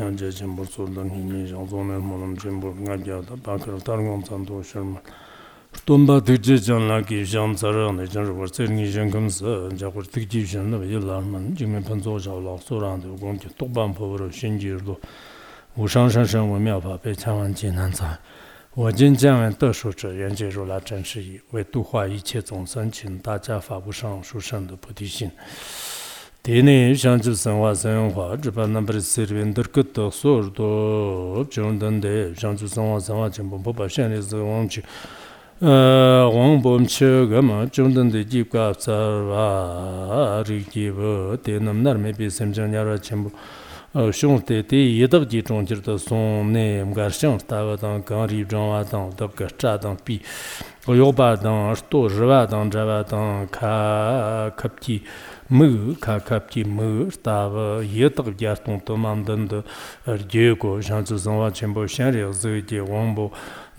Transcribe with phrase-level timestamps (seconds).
[0.00, 3.20] yang je chenpo su dan hi mi shang zon ne mo nam chenpo nga kya
[3.28, 4.98] da pa kar tar ngam zan to shir ma
[5.84, 8.90] ton ba tuk je chan la ki shang tsar rang de chan rubar tsir ngi
[8.90, 12.00] shang kam sa ja kur tik ji shan naba yi lar man jing me pan
[12.00, 14.70] zo shao lak su rang de u gong ki tok ban po waro shin ji
[14.72, 14.96] rlo
[15.76, 18.16] wu shang shan shan wo miao pa pe chan wan ji nan zang
[18.72, 25.28] 我今将愿得受者，愿解如来真实义，为度化一切众生，请大家发布上殊胜的菩提心。
[26.42, 33.62] Tene shanchib sanwa sanwa zhipa nambar sirvin darkit tak sor do chondande shanchib sanwa sanwa chenpon
[33.62, 34.82] popa shanri zi wangchi
[35.60, 43.30] wang bomchi gama chondande jibka sarwa rikibu tenam narme pi semchan yarwa chenpo
[44.10, 48.48] shung te te yedak ji chonchir ta song ne mgar shang tawa tang gang rib
[48.48, 50.18] zhangwa tang dabka cha tang pi
[50.86, 55.02] yoba tang shto zhiva tang zhava tang ka kapti
[55.50, 59.62] mū kā kāp chī mū stāv yé tāg gyār tōng tō māndan dā
[60.06, 63.26] rjē kō shāng chū zāng wā chēmbō shāng rī zī jī wāng bō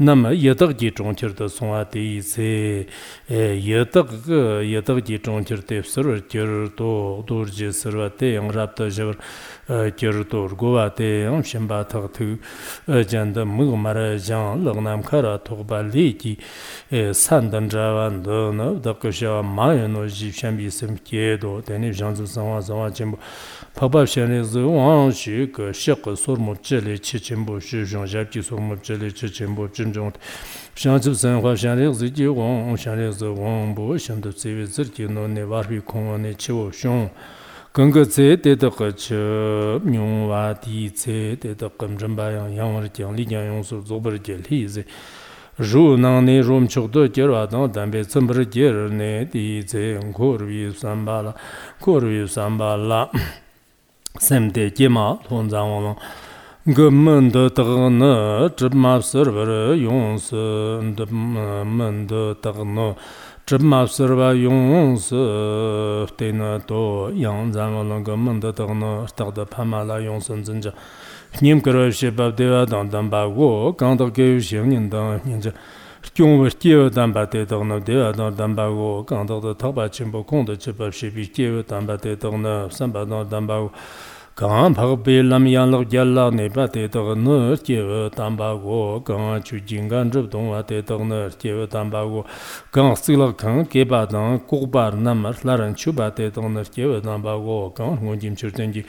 [0.02, 2.88] nama yadag ji chongchir da songwa di isi
[3.30, 3.38] e,
[3.70, 8.76] yadag e, yadag ji chongchir da sirwa jir do dur ji sirwa di yang rab
[8.76, 9.14] da jir
[9.70, 12.40] e, jir dur guwa di yang shimba tag tu
[12.88, 16.38] janda mung mara jang lag nam kara togba li ji
[17.14, 21.92] san dan jawan do na da kushawa ma yano jib shambi sim kye do dani
[21.94, 23.20] jangzu sangwa sangwa jimbo
[23.76, 28.82] pabab shani zi wang shi ka shik sormob chali chi chenpo shi shang shabki sormob
[28.84, 30.14] chali chi chenpo chenchong
[30.76, 35.44] shangchib sanhwa shani zi ji wang shani zi wang bo shantib sivi zirki no ne
[35.44, 37.10] warhi kongwa ne chiwo shong
[37.74, 42.90] ganga tse te taka chib nyong wa di tse te taka mzhamba yang yang war
[42.90, 44.84] kyang li kyang yong sur zobar je li zi
[45.58, 51.34] ru nang ne rom chukdo kirwa tang dambe tsambar kir ne di tse korwi sambala
[51.80, 53.10] korwi sambala
[54.20, 55.96] semde jema thonzang wang
[56.66, 62.96] gemen de tagne zhma server yongs de men de tagne
[63.48, 65.10] zhma server yongs
[66.18, 70.72] tena to yang zang wang gemen de tagne stag de pama la yongs zhen zhe
[71.42, 74.90] nim ge she ba de wa dang dang ba wo gang de ge xing nin
[74.90, 75.54] dang nin zhe
[76.14, 79.88] kyung wo damba te tog na dewa dang damba go kang tog to tog pa
[79.88, 83.72] chenpo kong to chepa shepi kyewe damba te tog na samba dang damba go
[84.36, 88.60] kang pag pe lam yang log gyal lag ne pa te tog na kyewe damba
[88.62, 92.26] go kang chu jingan rup tong wa te tog na kyewe damba go
[92.74, 96.52] kang sik lag kang ke pa dang kuk par namar laran chu pa te tog
[96.52, 98.84] na kyewe damba go kang ngon jim chur tenji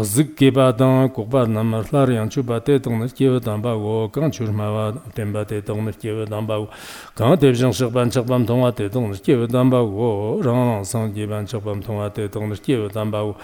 [0.00, 4.08] zik geba dang kukba namar lar yang chuba te tong nir geba dang ba wo
[4.08, 6.68] kang chur ma wa tenba te tong nir geba dang ba wo
[7.14, 10.84] kang tep zhang shikban chakbam tongwa te tong nir geba dang ba wo rang rang
[10.84, 13.36] sang geban chakbam tongwa te tong nir geba dang ba wo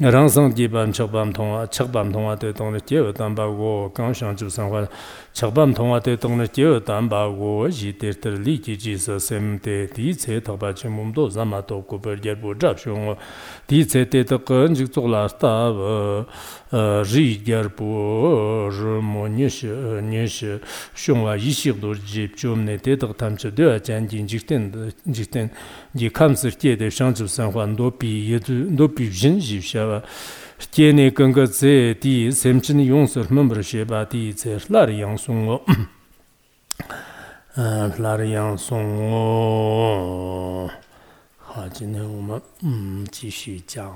[0.00, 4.14] rang sang geban chakbam tongwa chakbam tongwa te tong nir geba dang ba wo kang
[4.14, 4.88] shang chub sang hwa
[5.34, 8.96] chakbam tongwa te tong nir geba dang ba wo ji ter ter li ki ji
[8.96, 12.78] sa sem te di tse takba chi mum do zama to kubar gyar bo jab
[12.80, 13.16] shung
[13.68, 17.87] di tse te tak njik tsuk lar ta wa rī gyār pū
[18.75, 19.69] rī mō nyēshī
[20.05, 20.59] nyēshī
[20.93, 24.45] shūng wā yīshīg dōr jīb chūm nē tē tāg tam chī dōyā jān jīn jīg
[24.49, 24.69] tēn
[25.05, 25.51] jīg tēn
[25.97, 29.09] jī khām sir jē dē shāng chūb sāng hua ndō pī yé dū ndō pī
[29.09, 29.99] vīn jīb shā wā
[30.75, 34.05] jē nē gāng gā dzē dī sēm chī nī yōng sir mēm rī shē bā
[34.09, 35.57] dī dzē lā rī yāng sōng wā
[37.99, 40.73] lā rī yāng sōng wā
[41.55, 43.95] 好，今天我们嗯继续讲。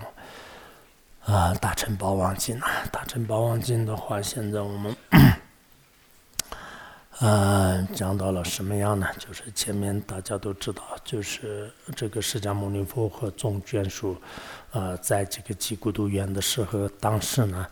[1.26, 4.94] 啊，大乘宝王经啊，大乘宝王经的话，现在我们，
[7.18, 9.06] 呃，讲到了什么样呢？
[9.18, 14.20] 就是前面大家都知道，就是这个释迦牟尼佛和众眷属，
[14.72, 17.66] 呃，在这个极孤独园的时候，当时呢，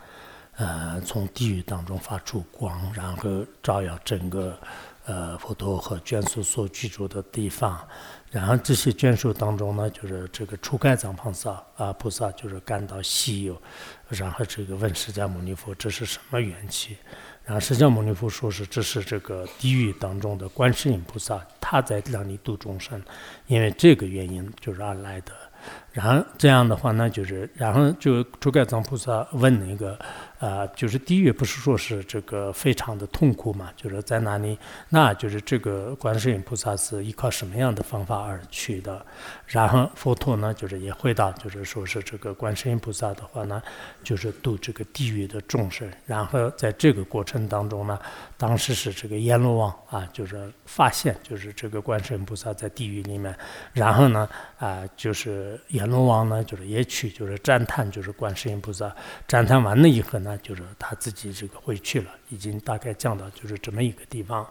[0.57, 4.59] 呃，从地狱当中发出光，然后照耀整个
[5.05, 7.87] 呃佛陀和眷属所居住的地方。
[8.33, 13.61] 然后这些眷属当中呢，就是这个初盖藏菩萨啊，菩萨就是感到稀有，
[14.09, 16.97] 然后这个问释迦牟尼佛这是什么缘起？
[17.45, 23.03] 然后释迦牟尼佛说是这是这个地狱当中的观世音菩萨，他在让你度众生，
[23.49, 25.33] 因为这个原因就是而来的。
[25.93, 29.99] 然后这样的话呢，就是然后就初盖藏菩萨问那个。
[30.43, 33.71] 啊，就是地狱不是说是这个非常的痛苦嘛？
[33.77, 34.59] 就是在哪里？
[34.89, 39.07] 那就是这个观世音菩萨是依靠什么样的方法而去的？
[39.47, 43.63] 然后佛陀呢，就是也回答，就是说是这个观世音菩萨的话呢，
[44.03, 45.89] 就是度这个地狱的众生。
[46.07, 47.97] 然后在这个过程当中呢，
[48.37, 53.33] 当时是这个阎罗王啊，就是发现就是这个观世音菩萨在地狱里面，
[53.73, 54.29] 然后呢
[54.59, 58.95] 啊，就是阎阎罗王呢，就是也去，就是赞叹，就是观世音菩萨。
[59.27, 64.47] 赞叹完了以后呢，就是他自己这个回去了，已经大概降到就是这么一个地方。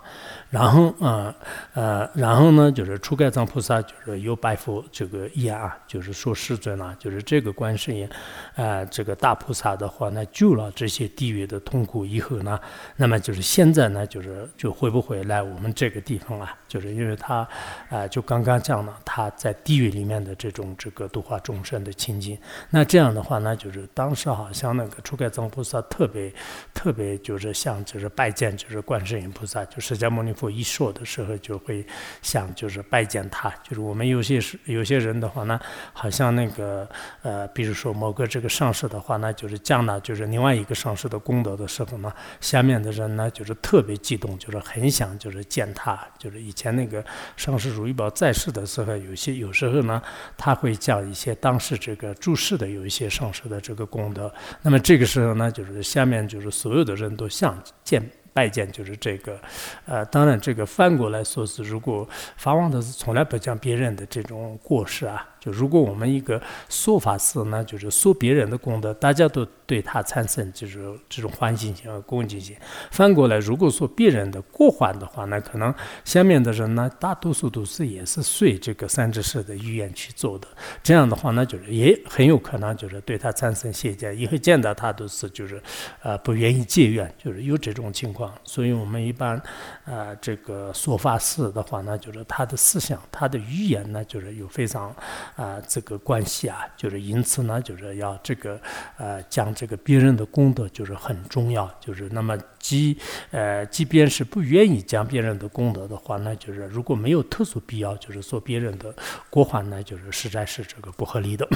[0.50, 1.34] 然后啊
[1.74, 8.08] 呃，然后呢，就是初盖藏菩萨就是又拜佛这个言啊，就是说世尊啊，就是这个观世音
[8.56, 12.60] 啊，这个大菩萨的话呢，救了这些地狱的痛苦以后呢，
[12.96, 16.56] 那么就是现在呢，就是就会不会来我们这个地方啊？
[16.68, 17.48] 就是因为他
[17.90, 22.38] 啊，就刚刚讲了，他在地狱里面的这种这个度化众生的情景。
[22.70, 26.34] 那这样的话呢，就是当时好像那个初盖藏菩萨特别
[26.74, 31.86] 特别就是像就是拜见就是观世音菩萨，就释迦牟尼佛一说的时候就会
[32.24, 33.48] 想就是拜见他。
[33.62, 35.60] 就是我们有些是有些人的话呢，
[35.94, 36.90] 好像那个
[37.22, 46.72] 呃，比如说某个这个上师的话呢，就是讲了就是另外一个上师的功德的时候呢，下面的人呢就是特别激动，就是很想就是见他，就是以前。
[46.72, 47.04] 那个
[47.36, 50.02] 上师如意宝在世的时候，有些有时候呢，
[50.38, 54.34] 他会讲一些当时这个注释的有一些上师的这个功德。
[54.62, 58.02] 那么这个时候呢，就是下面就是所有的人都相见。
[58.34, 59.38] 拜见就是这个，
[59.86, 66.40] 呃，当然这个翻过来说是，如果法王他是从来不讲别人的这种过失啊，就如果我们一个
[66.70, 72.56] 说法是呢，就是说别人的功德，大家都对他产生就是这种欢喜心和恭敬心。
[72.92, 75.74] 翻过来，如果说别人的过患的话，那可能
[76.06, 80.48] 下面的人呢，大多数都是也是随这个三智士的意愿去做的。
[80.84, 85.60] 这样的话呢，就是也很有可能就是对他产生邪见，以后见到他都是就是
[86.04, 88.32] 呃不愿意结怨，就是有这种情况。
[88.44, 89.42] 所以我们一般，
[89.86, 94.94] 呃，这个说法是的话呢，就是他的思想、他的语言呢，就是有非常
[95.42, 98.60] 啊这个关系啊，就是因此呢，就是要这个
[98.98, 102.96] 呃讲这个别人的功德就是很重要，就是那么即
[103.32, 108.94] 呃即便是不愿意讲别人的功德的话那，就是如果没有特殊必要，就是说别人的
[109.30, 111.48] 过患呢，就是实在是这个不合理的。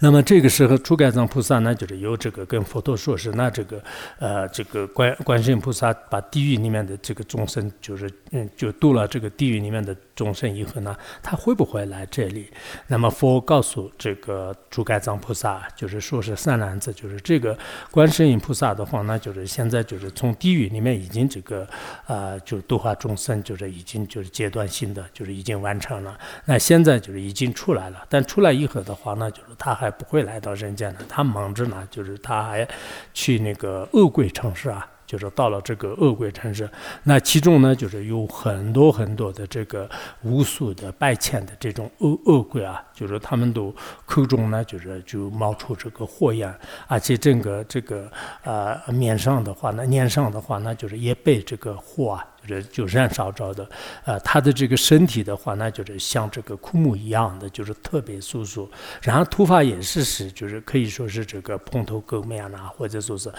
[0.00, 3.82] 那么这个时候，初盖藏菩萨呢，就是有这个跟佛陀说是，那这个
[4.18, 12.48] 呃，这个观观世音菩萨把地狱里面的这个众生，就是嗯，就度了这个地狱里面的众生以后呢，他会不会来这里？
[12.86, 17.58] 那么佛告诉这个初盖藏菩萨，就是说是三男子，就是这个
[17.90, 21.66] 观世音菩萨的话呢，就是现在就是从地狱里面已经这个
[22.06, 26.16] 呃，就度化众生，就是已经就是阶段性的，就是已经完成了。
[26.44, 32.66] 那现在就是已经出来了，但出来以后的话呢，就是他还不会来到人间的，他忙着呢，就是他还
[33.14, 36.68] 去那个恶鬼城市啊，就是到了这个恶鬼城市，
[37.04, 39.88] 那其中呢，就是有很多很多的这个
[40.22, 43.74] 无数的拜欠的这种恶恶鬼啊，就是他们都
[44.04, 46.52] 口中呢，就是就冒出这个火焰，
[46.86, 48.10] 而且整个这个
[48.42, 52.26] 呃面上的话呢，脸上的话呢，就是也被这个火啊。
[52.48, 53.68] 就就燃烧着的，
[54.04, 58.66] 呃，他的这个身体的话，那就是像这个枯木一样的，就是特别酥酥。
[59.02, 63.30] 然后头发也是是，就是可以说是这个蓬头垢面呐，或者说是。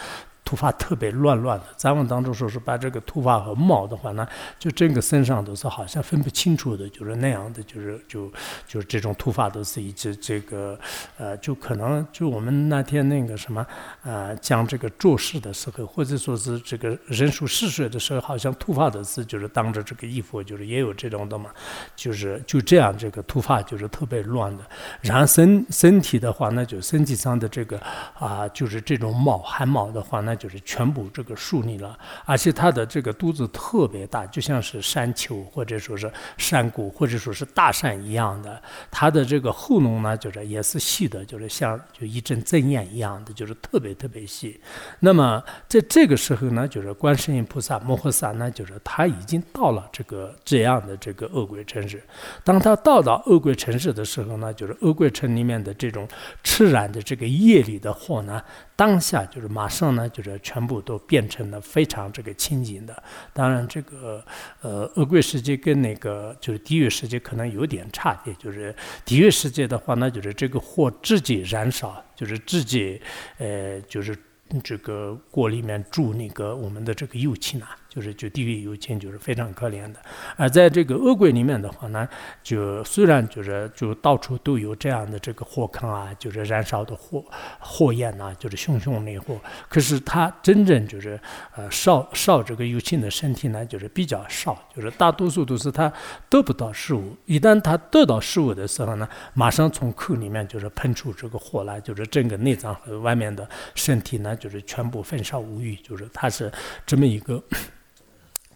[0.50, 8.28] 头发特别乱乱的，咱们当中说是把这个头发和毛的话呢，就整个身上都是好像分不清楚的，就是那样的，就是就
[8.68, 10.76] 就是这种头发都是一直这个
[11.18, 13.64] 呃，就可能就我们那天那个什么
[14.02, 21.52] 呃讲这个做事的时候，或者说是这个人数嗜睡的时候，好像头发都是就是当着这个衣服，就是也有这种的嘛，
[21.96, 24.64] 就是就这样这个头发就是特别乱的，
[25.02, 27.80] 然后身身体的话，那就身体上的这个
[28.18, 38.60] 啊，就是这种毛汗毛的话，那就是全部这个竖立了，而且它的这个肚子特别大，就像是山丘或者说是山谷或者说是大山一样的。
[38.90, 44.60] 它的这个喉咙呢，就是也是细的，就是像就一阵阵烟一样的，就是特别特别细。
[45.00, 52.02] 那么在这个时候呢，就是观世音菩萨摩诃萨呢，就是他已经到了这个这样的这个恶鬼城市。
[52.44, 56.08] 当他到达恶鬼城市的时候呢，就是恶鬼城里面的这种
[56.44, 58.42] 炽燃的这个业力的火呢。
[58.80, 63.04] 当下就是马上呢，就是全部都变成了非常这个清净的。
[63.34, 64.24] 当然，这个
[64.62, 68.34] 呃恶鬼世界跟那个就是地狱世界可能有点差别。
[68.36, 73.02] 就是地狱世界的话呢，就是这个火自己燃烧，就是自己
[73.38, 74.18] 呃就是
[74.64, 77.68] 这个锅里面煮那个我们的这个油气呢。
[77.90, 80.00] 就是就地狱有情就是非常可怜的，
[80.38, 82.08] 而在这个恶鬼里面的话呢，
[82.44, 87.26] 就虽然就是就到处都有这样的这个火坑啊，就是燃烧的火
[87.60, 91.20] 火焰呐，就是熊熊烈火，可是他真正就是
[91.56, 95.92] 呃烧烧这个有情的身体呢，就是比较少，就是大多数都是他
[96.30, 106.52] 得不到食物，一旦他得到食物的时候呢，马上从口里面就是喷出这个火来，就是整个内脏和外面的身体呢，就是全部焚烧无余，就是他是
[106.86, 107.44] 这么一个。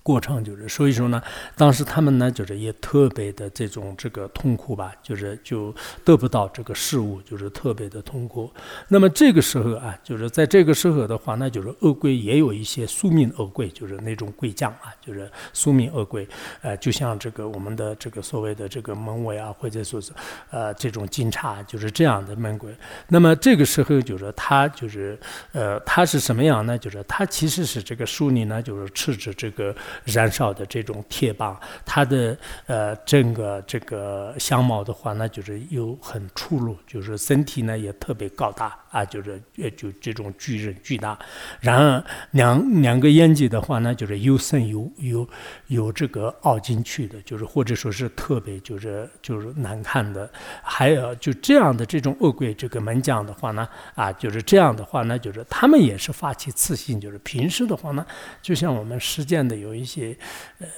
[0.03, 1.23] 过程就是，所以说呢，
[1.55, 8.51] 当时他们呢，就是也特别的这种这个痛苦吧，就是就得不到这个事物，就是特别的痛苦。
[8.89, 16.27] 那么这个时候啊，就是在这个时候的话，那就是恶鬼也有一些宿命恶鬼，就是那种鬼将啊，就是宿命恶鬼，
[16.61, 20.11] 呃，就像这个我们的这个所谓的这个门卫啊，或者说是
[20.49, 22.75] 呃这种警察，就是这样的门鬼。
[23.07, 25.17] 那么这个时候就是他就是
[25.53, 26.77] 呃他是什么样呢？
[26.77, 29.73] 就是他其实是这个树林呢，就是吃着这个。
[30.03, 38.77] 燃烧的这种铁棒，它的呃整个这个相貌的话那，就是又很粗鲁，就是身体呢也特别高大。
[38.93, 41.19] 啊，就是呃就这种巨人巨大。
[41.59, 45.27] 然而两两个眼睛的话呢，就是有深有有
[45.67, 50.31] 有这个凹进去的，就是或者说是特别就是就是难看的。
[50.61, 58.05] 还有就这样的这种恶鬼这个门将的话呢，啊，就是这样的话呢，就是他们也是发起刺性，就是平时的话呢，
[58.41, 59.73] 就像我们实践的有。
[59.73, 60.15] 一些，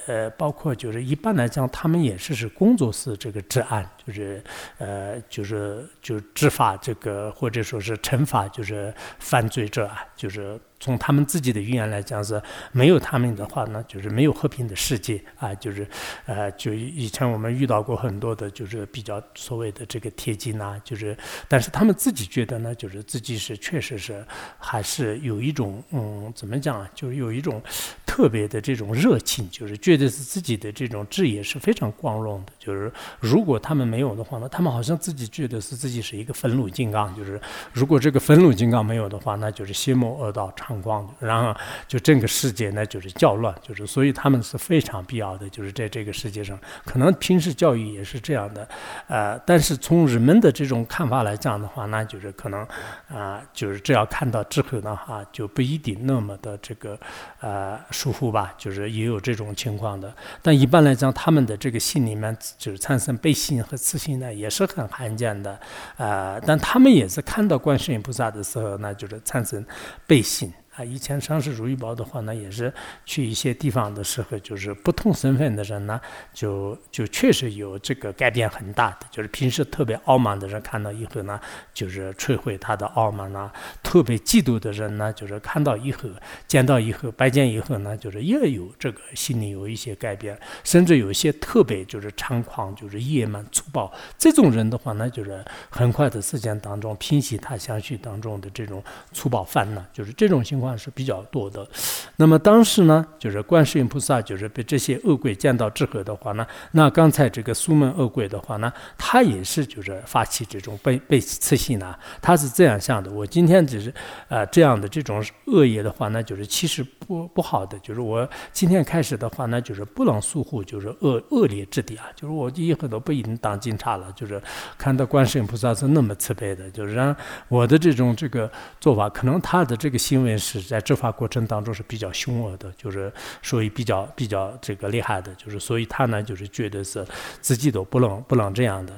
[0.06, 4.42] 呃，包括就是一般来讲，他们也是是工作室这个治安，就是
[4.78, 10.60] 呃，就是就执法这个或者说是惩罚就是犯罪者啊，就是。
[10.78, 12.40] 从他们自己的语言来讲是，
[12.70, 15.88] 没有他们的话呢，就是没有和平的世界啊，就是，
[16.26, 21.16] 呃，就以前我们遇到过很多的，就是比较所谓的这个贴金呐，就是，
[21.48, 24.22] 但是他们自己觉得呢，就是自己是确实是
[24.58, 27.62] 还是有一种，嗯，怎么讲啊，就是有一种
[28.04, 37.40] 特别的这种热情，就是觉得是自己的这种职业是非常光荣的，就是如果他们没有的话呢，他们好像自己觉得是自己是一个愤怒金刚，就是
[37.72, 40.52] 如果这个愤怒金刚没有的话，那就是邪魔恶道。
[40.66, 41.54] 常光，然后
[41.86, 48.68] 就整个世界呢就是较乱，就是所以他们是非常必要的，就是在这个世界上，可能平时教育也是这样的，
[49.06, 52.66] 呃，但是从人们的这种看法来讲的话，那就是可能
[53.08, 56.98] 啊，就是只要看到之后的话，就不一定那么的这个
[57.40, 60.12] 呃舒服吧，就是也有这种情况的。
[60.42, 65.56] 但一般来讲，他们的这个心里面就是产生悲心和慈心呢，也是很罕见的，
[65.96, 69.64] 呃，但他们也是看到观世音菩萨的时候，那就是产生
[70.06, 70.52] 悲心。
[70.76, 72.70] 啊，以前上师如意宝的话呢，也是
[73.06, 75.98] 去一些地方的时候，就是不同身份的人呢，
[76.34, 79.06] 就就确实有这个改变很大的。
[79.10, 81.40] 就是平时特别傲慢的人看到以后呢，
[81.72, 83.50] 就是摧毁他的傲慢呐；
[83.82, 86.10] 特别嫉妒的人呢，就是看到以后
[86.46, 90.38] 见到以后拜见以后呢，就是也有这个心里有一些改变。
[90.62, 100.65] 甚至有些特别就是猖狂、就是野蛮粗暴这种人的话呢，就是很快的时间当中平息他相续当中的这种粗暴烦恼，就是这种情况。
[100.74, 101.68] 是比较多的，
[102.16, 113.92] 那么当时呢，就是观世音菩萨就是被这些恶鬼见到之后的话呢，那刚才这个苏门恶鬼的话呢，他也是就是发起这种被被刺心呢，他是这样想的：我今天只是
[114.28, 124.42] 啊这样的这种恶业的话呢，就是其实不不好的，就是我今天开始的话呢，就是不能疏忽就是恶恶劣之地啊，就是我以后都不一定当警察了，就是
[124.76, 127.16] 看到观世音菩萨是那么慈悲的，就是让
[127.48, 130.66] 我的这种这个做法，可能他的这个行为是。
[130.66, 137.06] 在执法过程当中是比较凶恶的，就是所以比较比较这个厉害的，就是所以他呢就是觉得是
[137.40, 138.92] 自己都不能不能这样的。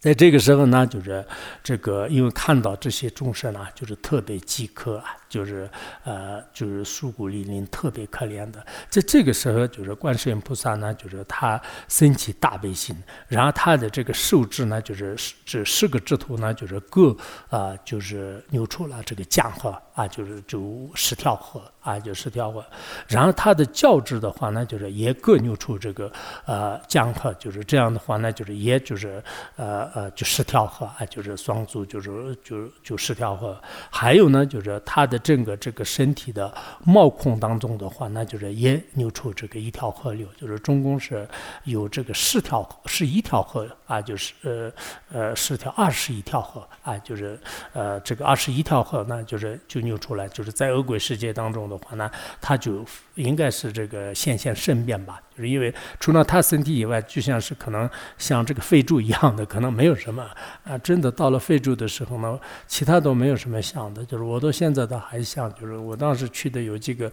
[0.00, 1.22] 在这个时候呢，就是
[1.62, 5.16] 这个因为看到这些众生啊，就是特别饥渴啊。
[5.34, 5.68] 就是
[6.04, 17.16] 呃，就是树谷离林特别可怜的，在这个时候，就是观世音菩萨呢，就是他升起大悲心，然后他的这个手指呢，就是这十个指头呢，就是各
[17.50, 22.64] 啊，就是扭出了这个江河啊，就是就十条河啊，就十条河，
[23.08, 26.12] 然后他的脚趾的话呢，就是也各扭出这个
[26.44, 29.20] 呃江河，就是这样的话呢，就是也就是
[29.56, 33.60] 呃呃就十条河啊，就是双足就是就就十条河，
[33.90, 35.18] 还有呢，就是他的。
[35.24, 36.54] 整个这个身体的
[36.84, 41.26] 毛孔当中的话，那就是也扭出这个一条河流，就是总共是
[41.64, 44.70] 有这个十条十一条河啊，就是呃
[45.10, 47.40] 呃十条二十一条河啊，就是
[47.72, 55.20] 呃这个二十一条河那，就是就扭出来，就是在恶鬼世界当中的话呢，它就应该是这个现现身变吧。
[55.36, 60.24] 就是因为除了他身体以外，就像是可能像这个废柱一样的，可能没有什么
[60.64, 60.78] 啊。
[60.78, 64.04] 真的到了废柱的时候呢，其他都没有什么像的。
[64.04, 67.10] 就是我到现在都还像，就是我当时去的有几个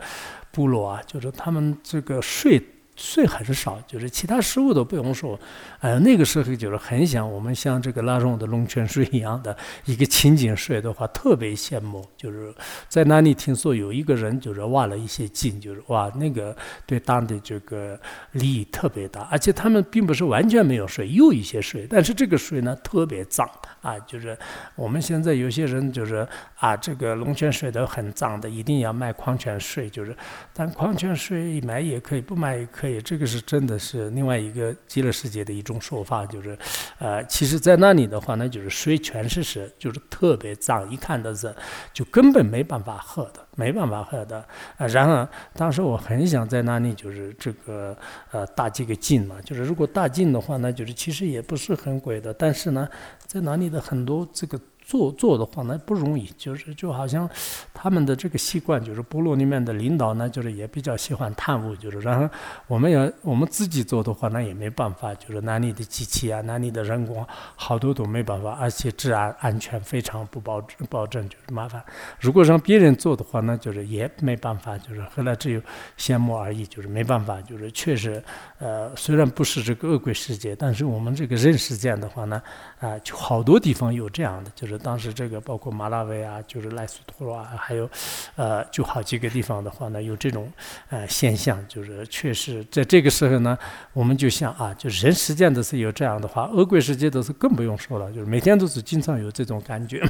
[0.51, 2.61] 部落啊，就是他们这个睡
[3.01, 5.37] 水很少，就是其他食物都不用说。
[5.79, 12.05] 呃，那个时候就是很想我们像这个拉荣的龙泉水一样的一个清净水的话，特别羡慕。
[12.15, 12.53] 就是
[12.87, 16.55] 在那里听说有一个人就是挖了一些井，就是哇，那个
[16.85, 17.99] 对当地这个
[18.33, 23.49] 利益特别大，而且他们并不是完全没有水，有一些水，但是这个水呢特别脏
[23.81, 24.37] 啊，就是
[24.75, 26.27] 我们现在有些人就是
[26.59, 30.15] 啊，这个龙泉水都很脏的，一定要卖矿泉水，就是
[30.53, 35.79] 但矿泉水买也可以，不买也可以，这个是真的是另外一个极乐世界的一种。
[35.79, 36.57] 说法就是，
[36.99, 41.53] 呃，其实，在那里的话呢，就是水全是是，就是特别脏，一看都是，
[41.91, 44.47] 就根本没办法喝的，没办法喝的。
[44.77, 47.97] 呃，然而，当时我很想在那里，就是这个，
[48.31, 52.87] 呃，搭几个井嘛，就是如果搭井的话呢，就是其实也不是很贵的，但是呢，
[53.25, 54.59] 在那里的很多这个。
[54.91, 57.29] 做做的话呢不容易，就是就好像
[57.73, 62.29] 他们的这个习惯，就是部落里面的领导呢，就是也比较喜欢贪污，就是然后
[62.67, 71.81] 我们要我们自己做的话，那也没办法，就是哪里的机器啊，哪里的人工，好多都没办法，而且治安安全非常不保证，保证就是麻烦。
[72.19, 75.61] 如果让别人做的话呢，就是也没办法，就是后来只有
[75.97, 78.21] 羡慕而已，就是没办法，就是确实，
[78.59, 82.41] 呃，虽然不是这个恶鬼世界，但是我们这个人世间的话呢，
[82.81, 84.80] 啊，就好多地方有这样的，就是。
[84.83, 87.89] 当时这个包括马拉维啊，就是赖斯托罗啊，还有，
[88.35, 90.51] 呃，就好几个地方的话呢，有这种
[90.89, 93.57] 呃现象，就是确实在这个时候呢，
[93.93, 100.03] 我们就想啊，就是人世间都是有这样的话，恶鬼世界都是更不用说了，就是每天都是经常有这种感觉。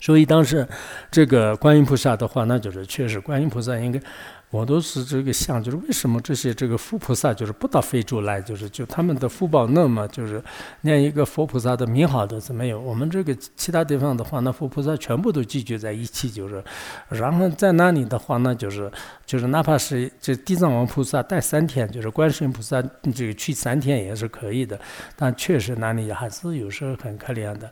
[0.00, 0.68] 所以当时
[1.10, 4.00] 这个观音菩萨的话，那就是确实观音菩萨应该。
[4.56, 10.42] 我都是这个想，就是为什么这些这个佛菩萨就是不到非洲来，就是就他们的福报那么就是
[10.80, 12.80] 念一个佛菩萨的名号都是没有。
[12.80, 16.64] 我们这个其他地方的话，那佛菩萨全部都聚集在一起，就是
[17.08, 18.90] 然后在那里的话呢，就是
[19.26, 22.82] 就是哪怕是这地藏王菩萨待三天，就是观世音菩萨
[23.14, 24.80] 这个去三天也是可以的，
[25.14, 27.70] 但确实那里还是有时候很可怜的。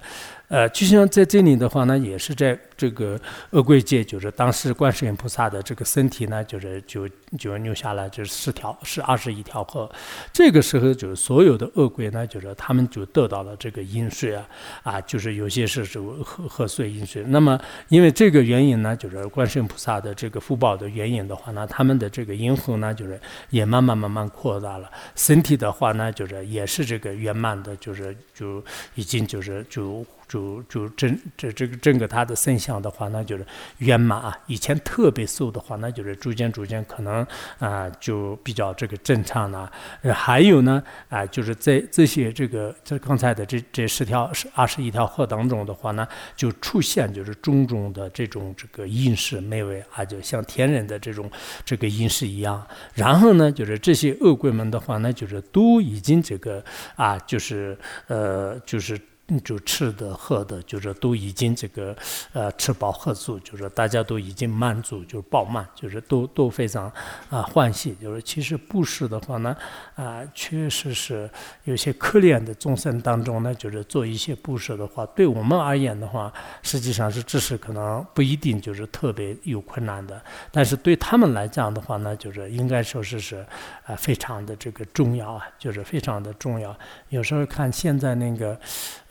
[0.48, 3.18] 呃，就像在这里的话呢，也是在这个
[3.50, 7.08] 恶鬼界，就是当时观世音菩萨的这个身体呢，就是就
[7.38, 9.90] 就留下了，就是十条，是二十一条河。
[10.32, 14.46] 这个时候，就所有的恶鬼呢，就是他们就得到了这个阴水啊，
[14.82, 17.24] 啊，就是有些是是喝喝水阴水。
[17.28, 17.58] 那么
[17.88, 24.90] 因为这个原因呢，就是观世音菩萨的这个福报的原因的话呢，他们的这个阴魂呢，就是也慢慢慢慢扩大了。
[25.16, 28.62] 身体的话呢，就是也是这个圆满的，就是就
[28.94, 30.04] 已经就是就。
[30.34, 33.46] 就就整这这个整个他的身相的话，那就是
[33.78, 34.36] 圆满啊。
[34.48, 37.24] 以前特别瘦的话，那就是逐渐逐渐可能
[37.60, 39.70] 啊就比较这个正常了。
[40.12, 46.04] 还有呢啊，就是在这些这个这刚才的这这十条是二十一条河当中的话呢，
[46.34, 51.30] 就出现就是种种的这种这个饮食美味啊，就像天然的这种
[51.64, 52.66] 这个饮食一样。
[52.94, 56.60] 然后呢，就是这些恶鬼们的话呢，就是都已经这个
[56.96, 57.78] 啊，就是
[58.08, 59.00] 呃，就是。
[59.42, 61.96] 就吃的喝的，就是都已经这个
[62.32, 66.92] 呃吃饱喝足，就是大家都已经满足，就是饱满，就是都都非常
[67.30, 67.94] 啊欢喜。
[67.94, 69.56] 就是其实布施的话呢，
[69.94, 71.28] 啊确实是
[71.64, 76.32] 有些可怜的众生当中呢，就是做一些布施的话，对我们而言的话，
[76.62, 83.44] 实际上是这是可能不一定就是特别有困难的，但是对他们来讲的话呢，就是应该说是是
[83.86, 86.76] 啊非常的这个重要啊，就是非常的重要。
[87.08, 88.58] 有时候看现在那个。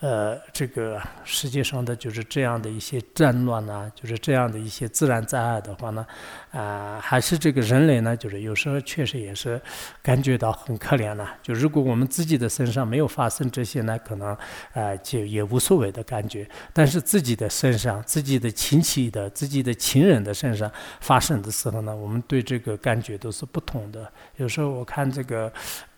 [0.00, 6.06] 呃，这个世界上的就是这样的一些战乱啊，就是这样的一些自然灾害的话呢，
[6.54, 9.60] 啊，还是这个人类呢，就是有时候确实也是
[10.00, 11.28] 感觉到很可怜了。
[11.42, 14.28] 就如果我们自己的身上没有发生这些呢，可能
[14.72, 16.48] 啊就也无所谓的感觉。
[16.72, 24.08] 但是自己的身上、自己的亲戚的、自己的亲人的身上发生的时候呢，我们对这个感觉都是不同的。
[24.36, 25.52] 有时候我看这个。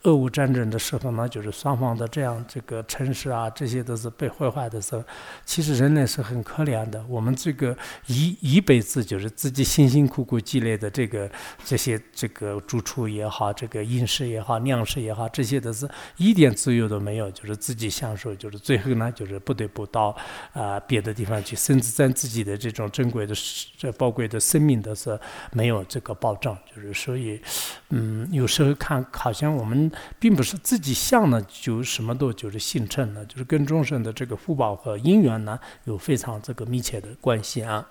[0.07, 5.03] 俄乌战争的时候呢，就是双方的这样这个城市啊，这些都是被毁坏的时候，
[5.45, 7.05] 其实人类是很可怜的。
[7.09, 11.29] 我们这个一一辈子就是自己辛辛苦苦积累的这个
[11.64, 20.16] 这些这个住处也好，这个饮食也好，粮食也好，这些都是一点自由都没有，就是自己享受，就是最后呢，就是不得不到
[20.53, 23.35] 啊别的地方去，甚至在自己的这种珍贵的
[23.77, 25.19] 这宝贵的生命都是
[25.51, 27.40] 没有这个保障，就是所以，
[27.88, 29.90] 嗯，有时候看好像我们。
[30.18, 37.87] 并不是自己相呢就什么都就是形成了，就是跟众生的这个福报和因缘呢有非常这个密切的关系啊。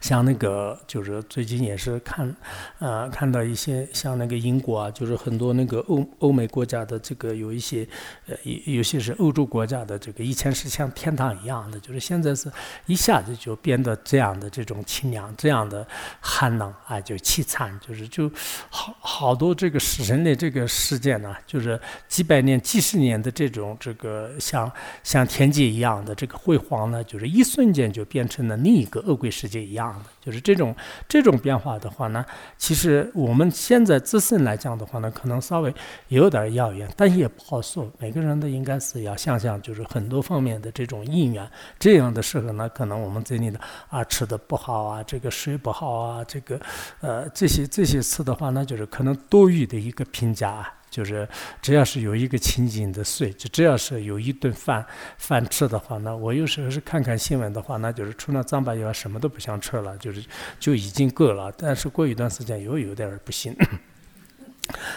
[0.00, 2.34] 像那个，就是最近也是看，
[2.78, 7.86] 呃，看到一些像那个英国啊，就是很多那个欧欧美国家的这个有一些，
[8.26, 12.50] 呃，有有些是欧洲国家的这个以前是像天堂一样的，就是现在是
[12.86, 15.86] 一下子就变得这样的这种清凉，这样的
[16.20, 18.30] 寒冷啊，就凄惨，就是就
[18.68, 24.70] 好好多这个人类这个事件呢，就是几百年、几十年的这种这个像
[25.02, 30.04] 像天界一样的这个辉煌呢，就是一瞬间就变成了另一个恶鬼世界一样的。
[30.20, 30.74] 就是这种
[31.08, 32.24] 这种变化的话呢，
[32.56, 35.74] 其实我们现在自身来讲的话呢，可能稍微
[36.08, 37.90] 有点遥远，但也不好说。
[37.98, 41.48] 每个人的应该是要想想，就是很多方面的这种因缘。
[41.78, 46.60] 这样的时候呢，可能我们这里的啊吃的不好啊，这个睡不好啊，这个
[47.00, 50.72] 呃这些这些词的话呢，就是可能多余的一个评价。
[50.94, 51.28] 就是
[51.60, 54.86] 只要是有一个清净的睡，就只要是有一顿饭
[55.18, 60.24] 饭吃的话，那我有时候是看看新闻的话，那就是除了脏白以外什么都不想吃了，就是
[60.60, 61.52] 就已经够了。
[61.58, 63.52] 但是过一段时间又有点不行。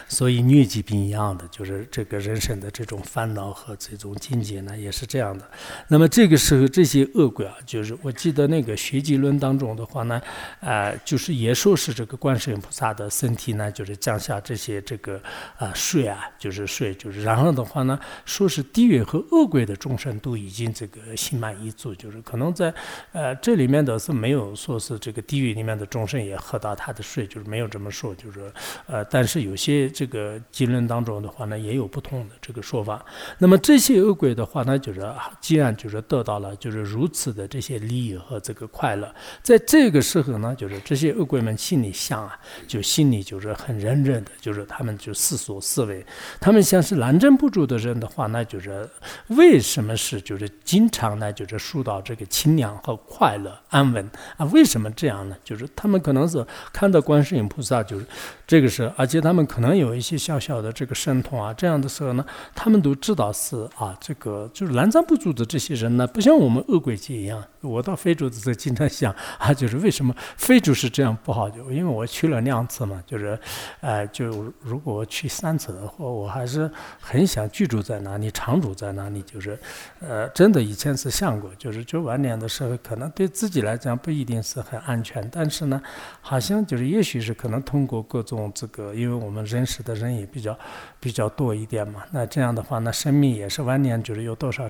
[0.08, 5.46] 所以疟疾病一样的，就是这个人生的这种烦恼和这种境界呢，也是这样的。
[5.90, 10.22] 那么这个时候，这些恶鬼啊，就是我记得那个《学记论》当中的话呢，
[10.62, 15.22] 呃，就是也说是这个观世音菩萨的身体呢，就是降下这些这个
[15.58, 22.74] 啊水啊，就是水，就是然后的话呢，说是地狱和恶鬼的众生都已经这个心满意足，就是可能在
[23.12, 28.50] 呃这里面的是没有说是这个地狱里面的众生也喝到他的水，就是没有这么说，就是
[28.86, 29.57] 呃，但是有。
[29.58, 33.04] 些这个经论当中的话呢，也有不同的这个说法。
[33.40, 35.02] 那么这些恶鬼的话呢，就是
[35.42, 46.06] 既然就是得到了就是如此的这些利益和这个快乐，在这个时候呢，就是这些恶鬼们心里想啊，就心里就是很认真的，就是他们就思索思维，
[46.40, 48.88] 他们像是南征不住的人的话，那就是
[49.30, 54.46] 为什么是就是经常呢，就是受到这个清凉和快乐安稳啊？
[54.54, 55.36] 为什么这样呢？
[55.44, 58.06] 就是他们可能是看到观世音菩萨，就是
[58.46, 59.47] 这个是，而且他们。
[59.48, 67.44] 可能有一些小小的这个神通啊，这样的时候呢，他们都知道是啊，这个就是南瞻部族的这些人呢，不像我们恶鬼界一样。
[67.62, 71.50] 我到非洲的时候经常想啊，就是为什么非洲是这样不好？
[71.50, 73.38] 就因为我去了两次嘛，就是，
[73.82, 79.22] 呃，就如果我去三次的话，我还是很想居住在哪里，常住在哪里。
[79.24, 79.58] 就是，
[80.00, 85.82] 呃，真的以前是想过，就是就晚年的时候，可能对自己来讲不一定是很安全，但是呢，
[86.22, 90.58] 好像就是也许是可能通过各种这个，因为我们认识的人也比较
[91.00, 94.70] 比较多一点嘛，那这样的话，那生命也是晚年就是有多少。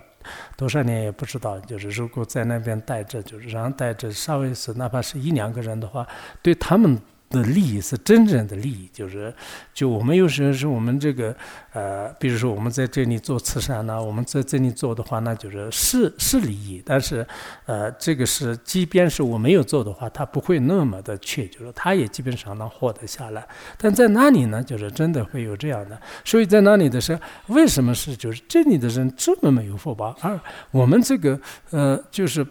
[0.57, 6.05] 多少年也不知道，就是如果在那边待着，就是然后待着，稍微是哪怕是一两个人的话，
[6.41, 6.99] 对他们。
[7.29, 9.33] 的利益是真正的利益，就是
[9.73, 11.35] 就我们有时候是我们这个
[11.73, 17.25] 呃，比如说我们在这里做慈善呢，我们在这里做的话，那就是是是利益，但是
[17.65, 23.45] 呃，这个是即便是我没有做的话，他不会那么的缺，就是他也基本上能获得下来。
[23.77, 30.39] 但在那里呢，就是真的会有这样的，所以在那里的时候，为什么是就是这里的人这么没有福报，而
[30.71, 31.39] 我们这个
[31.71, 32.45] 呃就是。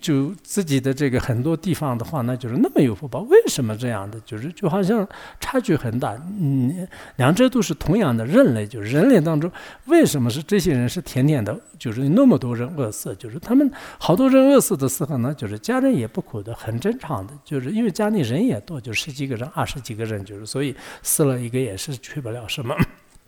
[0.00, 4.18] 就自己的这个很多地方的话，那就是那么有福报，为什么这样的？
[4.20, 5.06] 就是就好像
[5.38, 6.16] 差距很大。
[6.40, 9.50] 嗯，两者都是同样的人类，就是人类当中，
[9.84, 13.14] 为什么是这些人是天天的，就是那么多人饿死？
[13.16, 22.74] 就是他们好多人饿死的时候呢，就是家人也不苦的，很正常的，就是因为家里人也多，就十几个人、二十几个人，就是所以死了一个也是缺不了什么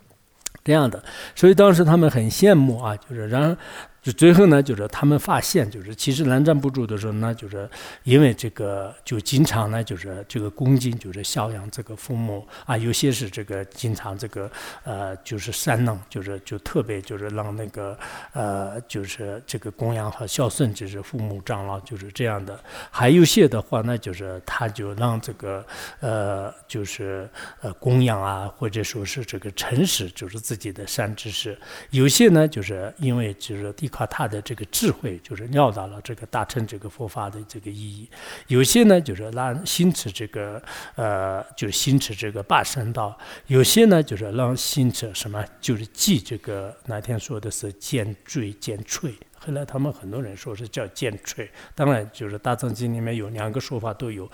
[0.65, 1.05] 这样的。
[1.35, 3.55] 所以当时他们很羡慕啊，就是然。
[4.05, 7.67] 就最后呢，就是他们发现，就是其实南瞻不住的时候呢，就是
[8.03, 14.51] 因为这个，就经常呢，就是这个恭敬，就是孝养这个父母啊，有些是这个经常这个
[14.83, 17.99] 呃，就是善能，就是就特别就是让那个
[18.35, 22.63] 呃，就是这个供养和孝顺，就是父母长老就是这样的。
[22.91, 25.65] 还有些的话呢，就是他就让这个
[26.01, 27.27] 呃，就是
[27.63, 31.59] 呃供养啊，或者说是这个诚实，就是自己的善知识。
[31.89, 33.91] 有些呢，就是因为就是第。
[33.95, 38.11] 靠他的这个智慧，就是料到了这个大乘这个佛法的这个意义。
[38.49, 40.61] 有些呢，就是让心持这个
[40.97, 49.15] 呃，就是心持这个八圣道；有些呢，就是让心持什么，就是记这个那天说的是见坠见吹。
[49.39, 54.29] 后来他们很多人说是叫见吹，当然就是大藏经里面有两个说法都有。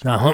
[0.00, 0.32] 然后。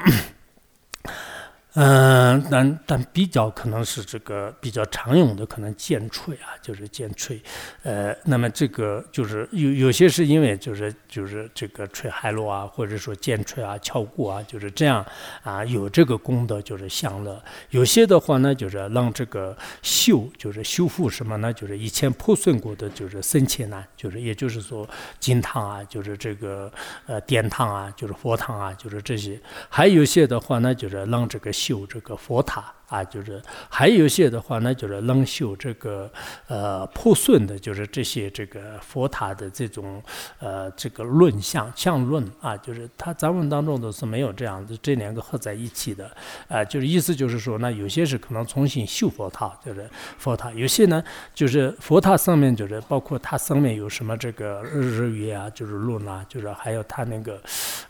[1.80, 7.40] 嗯，但但比较可能是这个比较常用的，可能剑锤啊，就是剑锤。
[7.84, 15.06] 呃，那么这个就是有有些是因为就是就是这个吹海螺啊，或者说剑锤啊、敲鼓啊，就是这样
[15.44, 17.40] 啊，有这个功德就是享乐。
[17.70, 21.52] 有些的话呢，就是让这个修，就是修复什么呢？
[21.52, 24.88] 就是以前破损过的，就是生前呢，就是也就是说
[25.20, 26.72] 金堂啊，就是这个
[27.06, 29.40] 呃殿堂啊，就是佛堂啊，就是这些。
[29.68, 31.52] 还有些的话呢，就是让这个。
[31.68, 32.77] 就这个佛塔。
[32.88, 36.10] 啊，就是还有一些的话呢，就是能修这个
[36.46, 40.02] 呃破损的，就是这些这个佛塔的这种
[40.38, 46.10] 呃这个论相相论啊，就是它咱们当中都是没有这样子这两个合在一起的
[46.48, 57.38] 啊，就是意思就是说，那有些是可能重新修佛塔，就是佛塔；有些呢，就是佛塔上面就是包括它上面有什么这个日日月啊，就是论啊，就是还有它那个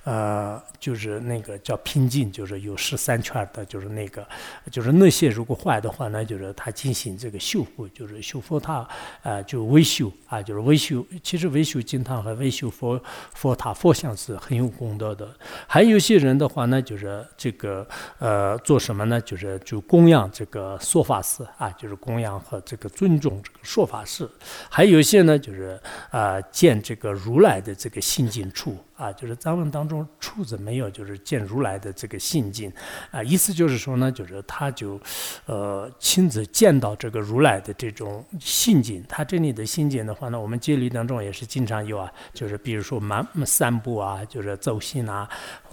[0.02, 4.26] 呃，就是那个叫拼劲，就是有十三圈的，就是那个
[4.72, 4.87] 就是。
[4.92, 8.88] 那些如果坏的话呢，就是他进行这个修复，就是修复它，
[9.22, 11.04] 啊，就维修啊，就是维修。
[11.22, 13.00] 其实维修金堂和维修佛
[13.34, 15.28] 佛塔佛像是很有功德的。
[15.66, 17.86] 还有些人的话呢，就是这个
[18.18, 19.20] 呃做什么呢？
[19.20, 24.28] 就是就供养这个说法师啊，就是供养和这个尊重这个说法师。
[24.68, 28.76] 还有些呢，就是啊建这个如来的这个心经处。
[28.98, 32.70] 啊，就是藏文当中处子没有，就是见如来的这个信境，
[33.12, 35.00] 啊，意思就是说呢，就是他就，
[35.46, 39.04] 呃，亲自见到这个如来的这种信境。
[39.08, 45.28] 他这里的信境的话呢，我们戒律当中也是经常有啊，就是比如说满散步啊，就是走心啊。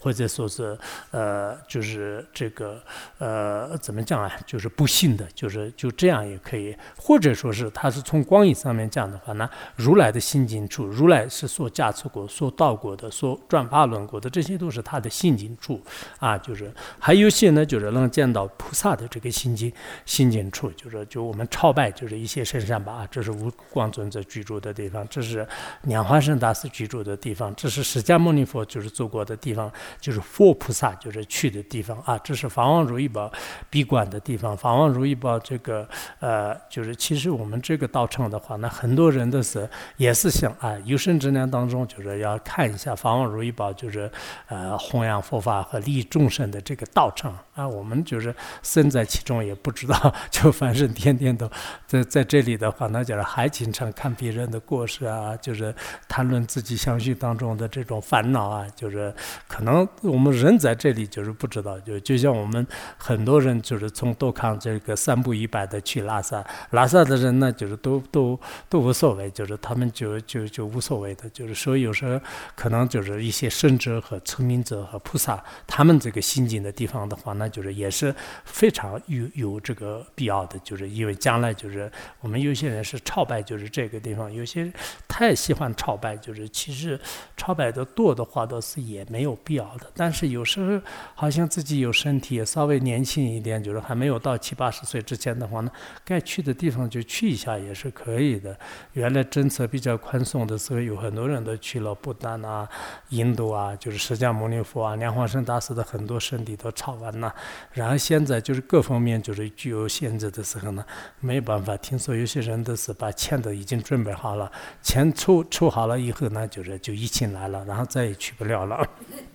[0.05, 0.77] 或者说是，
[1.09, 2.79] 呃，就是这个，
[3.17, 4.31] 呃，怎么讲啊？
[4.45, 6.77] 就是不幸的，就是就这样也可以。
[6.95, 15.81] 或者说是他是从光影上面讲的话呢，如来的心境处，如来是所加持过、所道过的、所转发轮过的，这些都是他的心境处
[16.19, 16.37] 啊。
[16.37, 19.73] 就是还有些呢，就是能见到菩萨的这个心境
[20.05, 25.47] 心境处，就是就我们朝拜，就是一些深山吧，这是无光尊者居住的地方，这是
[25.81, 29.71] 莲花生大师居住的地方，这是释迦牟尼佛就是走过的地方。
[29.99, 33.31] 就是佛菩萨就是去的地方啊，这是法王如意宝
[33.69, 34.55] 闭关的地方。
[34.55, 35.87] 法王如意宝这个
[36.19, 44.11] 呃，就是其实我们这个道场的话，那很多人都是也是想啊，有生之年当中就是要看一下法王如意宝，就是
[44.47, 47.67] 呃弘扬佛法和利益众生的这个道场啊。
[47.67, 51.49] 我们就是身在其中也不知道， 就反正天天都
[51.87, 55.73] 在在这里的话，那就是还经常看别人的过失啊，就是
[56.07, 59.13] 谈论自己相续当中的这种烦恼啊，就是
[59.47, 59.84] 可能。
[60.01, 62.65] 我们人在这里就是不知道，就就像我们
[62.97, 72.19] 很多人就是从多康这个三步一拜的去拉萨，拉萨的人呢就是都都都无所谓，就是他们就就就无所谓的，就是说有时候
[72.55, 84.71] 可能就是一些圣者和成名者和菩萨，他们这个心境的地方的话，那就是也是非常有有这个必要的，就是因为将来就是我们有些人是朝拜，就是这个地方，有些
[85.07, 86.99] 太喜欢朝拜，就是其实
[87.35, 90.81] 朝拜的多的话，倒是也没有必要但是有时候
[91.13, 95.71] 好像自己有身体稍微年轻一点，就是还没有到七八十岁之前的话呢，
[96.03, 98.57] 该去的地方就去一下也是可以的。
[98.93, 102.67] 原来政策比较宽松的时候，有很多人都去了不丹啊、
[103.09, 107.33] 印度啊，就是释迦牟尼佛啊、莲花生大师的很多圣地都抄完了。
[107.71, 110.85] 然后现在就是各方面就是具有限制的时候呢，
[111.19, 111.75] 没办法。
[111.77, 118.87] 听说有些人都是把钱都已经准备好了，钱筹筹好了以后呢，就是就疫情来了，然后再也去不了了。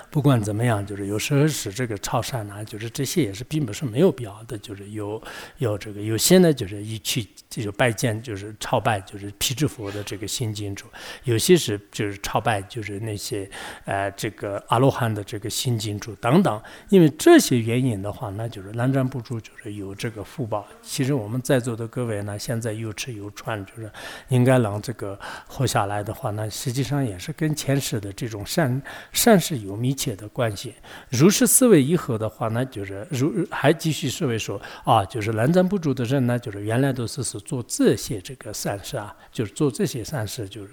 [0.11, 5.21] 不管怎么样，就是有时候是这个潮汕呢，就是这些也是并不是没有必要的，就是有
[5.59, 10.85] 有这个有些呢，就是一去就拜见，就是朝拜，就是皮支佛的这个新金主；
[11.23, 13.49] 有些是就是朝拜，就是那些
[13.85, 16.61] 呃这个阿罗汉的这个新金主等等。
[16.89, 20.67] 因为这些原因的话，那就是南瞻部主就是有这个福报。
[20.81, 23.89] 其实我们在座的各位呢，现在有吃有穿，就是
[24.27, 28.81] 应该能这个活下来的话，那实际上也是跟前世的这种善
[29.13, 30.00] 善事有密切。
[30.01, 30.73] 切的关系，
[31.09, 40.69] 如是思维以后的话呢，就是如还继续思维说啊，就是南瞻不足的人呢，就是原来都是是做这些这个善事啊，就是做这些善事，就是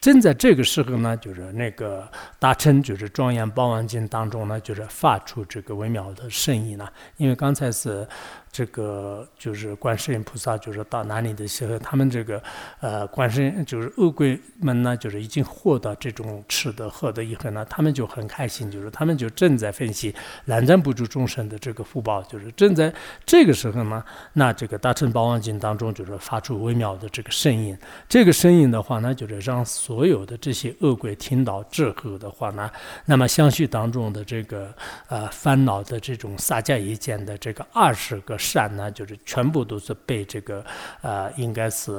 [0.00, 8.06] 正在这个时候呢，就是那个大乘就是庄严宝王经当中呢，就是发出这个微妙的声音呢，因为刚才是。
[8.52, 12.40] 这个就是观世音菩萨，就是到哪里的时候，他们这个
[12.80, 22.92] 呃观世音就是恶鬼们呢，就是已经获得这种吃的喝的以后呢，他们就很开心，就是他们就正在分析拦占不住众生的这个福报，就是正在
[23.24, 27.74] 这个时候呢，那这个大乘宝王经当中就是发出微妙的这个声音，
[28.06, 32.70] 这个声音的话呢，就是让所有的这些恶鬼听到之后的话呢，
[33.06, 34.70] 那么相续当中的这个
[35.08, 40.64] 呃烦恼的这种撒迦一见的这个二十个善呢，就是全部都是被这个
[41.00, 41.92] 呃应该是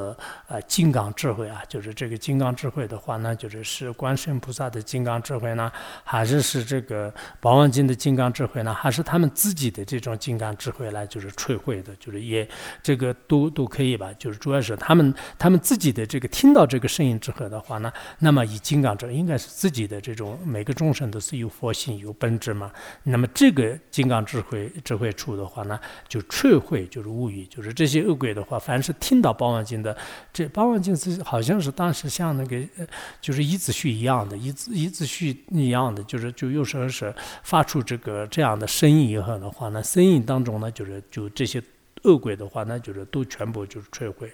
[0.47, 5.71] 呃金刚智慧啊，就是这个金刚智慧的话呢，就是是观世音菩萨的金刚智慧呢，
[6.03, 12.47] 还是是这个宝王经的金刚智慧呢，还是他们自己的这种金刚智慧来就是摧毁的，就是也
[12.81, 22.71] 这个都都可以吧，就是主要是他们他们自己的这个听到这个声音之后的话呢，那么以金刚智应该是自己的这种每个众生都是有佛性有本质嘛，
[23.03, 29.95] 那么这个金刚智慧智慧处的话呢，就撤回就是无语，就是这些恶鬼的话，凡是听到八万经的，
[30.33, 32.87] 这八万经是好像是当时像那个呃，
[33.21, 41.61] 就是一字序一样的，一字一字序一样的，就是就有时是发出这个这样的声音以后的话那，声音当中呢，就是就这些。
[42.03, 44.31] 恶鬼的话，那就是都全部就是摧毁。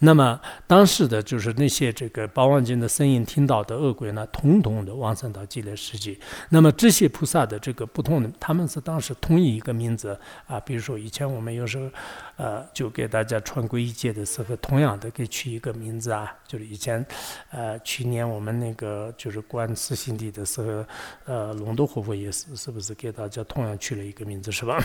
[0.00, 6.18] 那么当时的就是那些这个八王经的声音听到的恶鬼呢，统统的往生到极乐世界。
[6.50, 10.58] 那么这些菩萨的这个不同的，他们是当时同一一个名字啊。
[10.60, 11.90] 比如说以前我们有时候，
[12.36, 16.34] 呃，就给大家传皈依戒的时候，同样的给取一个名字啊。
[16.46, 17.04] 就是以前，
[17.50, 20.84] 呃，去年我们那个就是观四心地的时候，
[21.24, 24.78] 呃，龙都活佛也是，是不是给大家同样取了一个名字，是吧？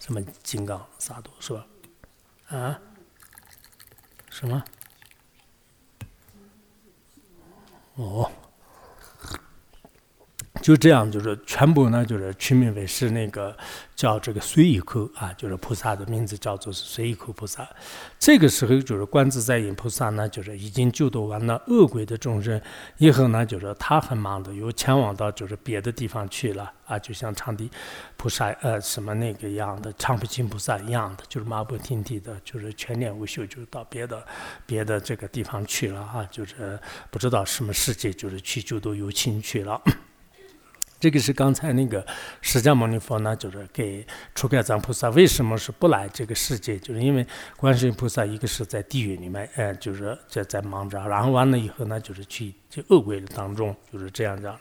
[0.00, 1.66] 什么金刚萨埵是吧？
[2.48, 2.80] 啊？
[4.30, 4.64] 什么？
[7.94, 8.32] 哦，
[10.60, 13.56] 就这样，就是全部呢，就是取名为是那个。
[14.00, 17.68] 叫这个随意口啊，就是菩萨的名字叫做是随意口菩萨。
[18.18, 22.58] 这个时候就是观自在音菩萨呢，就是已经救度完了恶鬼的众生，
[22.96, 27.70] 以后呢，就是他很忙的，又前往到就是别的地方去了啊，就像长地
[28.16, 34.26] 菩萨呃什么那个样的长不净菩萨一样的，就是马不停蹄的，就是全年无休，就是到别的
[34.64, 39.78] 别的这个地方去了啊，就是不知道什么世界，就是去救度有情去了。
[41.00, 42.06] 这个是刚才那个
[42.42, 46.78] 释迦牟尼佛呢，就是给初开藏菩萨为什么是不来这个世界？
[46.78, 52.54] 就是因为观世音菩萨一个是在地狱里面，哎，就是在在忙着，然后完了以后呢，就是去。
[52.70, 54.60] 就恶鬼当中就是这样讲的，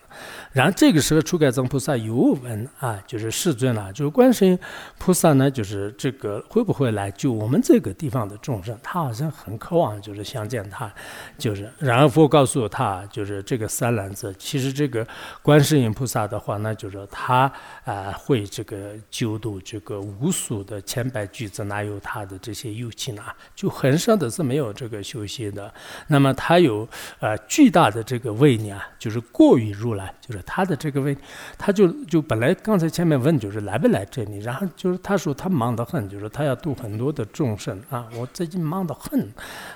[0.51, 4.57] 然后这个时候初盖增菩萨又问啊，就是世尊啊，就是观世音
[4.97, 8.75] 菩萨呢，就是这个会不会来救我们这个地方的众生？
[8.81, 10.91] 他好像很渴望，就是相见他，
[11.37, 15.07] 就是然后佛告诉他，就是这个三篮子，其实这个
[15.43, 17.51] 观世音菩萨的话呢，就是他
[17.89, 23.33] 啊会这个救度这个无数的千百句子，哪有他的这些友情啊？
[23.55, 25.73] 就很少的是没有这个修行的，
[26.07, 26.85] 那么他有
[27.19, 28.03] 呃巨大的。
[28.09, 31.15] 这个位呢，就是过于如来，就是他的这个位，
[31.59, 39.31] 他就就本来刚才前面问就是来不来这里，然后就是他说他忙得很，就是他要度很多的众生啊，我最近忙得很，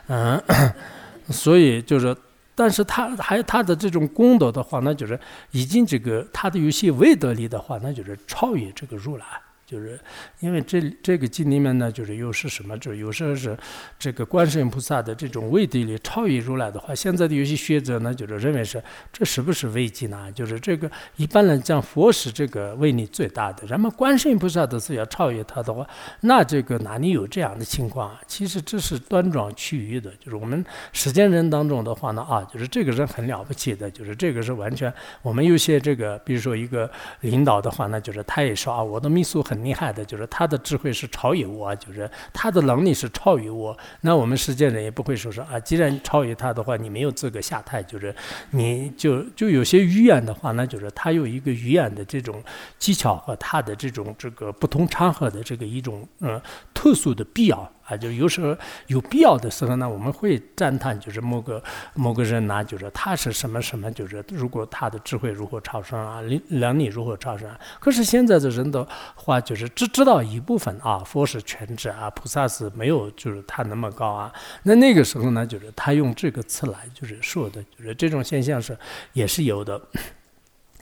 [0.08, 0.42] 嗯，
[1.30, 2.16] 所以就是，
[2.56, 5.20] 但是他还他的这种功德的话，那就是
[5.52, 9.26] 已经这个他的有些未得力的话，那就是超越这个如来。
[9.66, 10.00] 就是
[10.40, 12.78] 因为这这个经里面呢，就是又是什么？
[12.78, 13.58] 就是有时候是
[13.98, 20.32] 这个观世音菩萨的这种位地里超越如来的话，现在的有些学者呢，就是认为是这是不是位机呢？
[20.34, 25.88] 就是这个一般来讲佛是这个位力最大的，人们观世音菩萨都是要超越他的话，
[26.20, 28.22] 那这个哪里有这样的情况啊？
[28.28, 36.90] 其实这是端庄趋于的，就是我们世间人当中的话呢啊，就是这个人很了不起的，就是这个是完全我们有些这个，比如说一个
[37.22, 39.53] 领导的话，呢就是他也说啊，我的秘书很。
[39.54, 43.78] 很厉害的，就是他的智慧是超越我，就是他的能力是超越我。
[44.02, 47.84] 那我们世间人也不会说说啊，既然超越他的话，你没有资格下台。
[47.84, 48.16] 就是
[48.52, 52.42] 你就就有些语言的话，那就是他有一个语言的这种
[52.80, 56.42] 技巧和他的这种这个不同场合的这个一种嗯
[56.74, 57.72] 特殊的必要。
[57.86, 58.56] 啊，就有时候
[58.88, 61.62] 有必要的时候呢，我们会赞叹，就是某个
[61.94, 67.50] 某个人呢，就是他是什么什么，就是如果他的智慧如何超生啊，能力如何超生。
[67.80, 74.32] 可是现在的人的话，就是只知道一部分啊，佛是全知啊，菩萨是没有，就是他那么高啊。
[74.64, 78.78] 那那个时候呢，就是他用这个词来就是说的，就是这种现象是
[79.12, 79.82] 也是有的。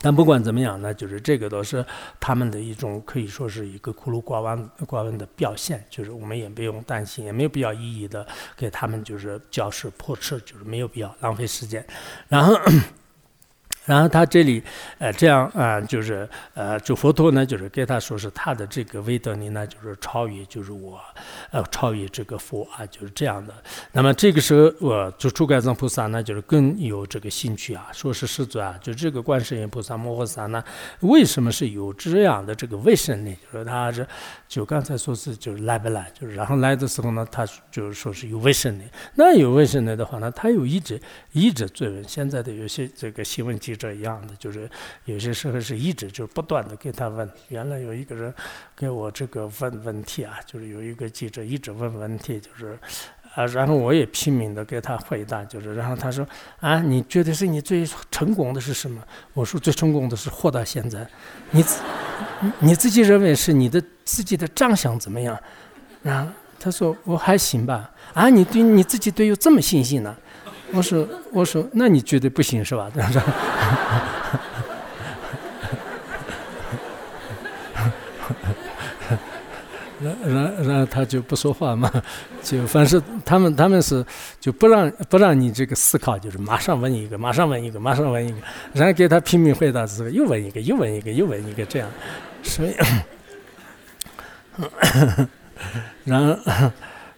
[0.02, 1.86] 但不管怎么样呢，就是这个都是
[2.20, 8.26] 他们的一种可以说是一个孤陋寡闻、寡闻的表现，就是我们也不用担心，也没有必要一一的
[8.58, 11.86] 给他们就是教示破斥，就是没有必要浪费时间。
[12.28, 12.60] 然后。
[13.86, 14.62] 然后他这里，
[15.00, 21.00] 呃，这样啊，就是呃，就佛陀呢，就是给他说是他的这个威德力呢，就是超越，就是我，
[21.50, 23.54] 呃，超越这个佛啊，就是这样的。
[23.92, 30.64] 那么这个时候，我就诸盖藏菩萨呢，就是更有这个兴趣啊，说是师尊啊，就这个观世音菩萨摩诃萨呢，
[31.00, 33.36] 为什么是有这样的这个威神呢？
[33.52, 34.06] 就是他是，
[34.48, 38.84] 就刚才说是就是来不来，就是然后来的时候呢，他就是说是有威神力。
[39.16, 42.08] 那有威神力的话呢，他又一直一直追问。
[42.08, 43.82] 现在的有些这个新闻记。
[43.82, 44.70] 这样的就是
[45.06, 47.30] 有些时候是一直就不断的给他问。
[47.50, 48.34] 原来有一个人
[48.76, 52.78] 给我这个问问题啊，就是有一个记者一直问问题，就是
[53.34, 56.28] 啊，然后我也拼命的给他回答，就是然后他说
[56.60, 59.02] 啊，你觉得是你最成功的是什么？
[59.34, 61.08] 我说最成功的是活到现在。
[61.50, 61.66] 你
[62.60, 65.38] 你自己认为是你的自己的长相怎么样？
[66.04, 67.90] 然后他说我还行吧。
[68.14, 70.16] 啊，你对你自己都有这么信心呢？
[70.74, 72.90] 我说，我说，那你觉得不行是吧？
[72.94, 73.12] 这 样
[80.04, 81.92] 然然然后他就不说话嘛，
[82.42, 84.04] 就反正他们他们是
[84.40, 88.38] 就不让不让你这个思考，就是马上问一个，马上问一个，马上问一个，
[88.74, 91.88] 然后给他拼命回答之后又问一个，又问一个，又问一个，这样，
[92.42, 92.76] 所以，
[96.06, 96.72] 然后。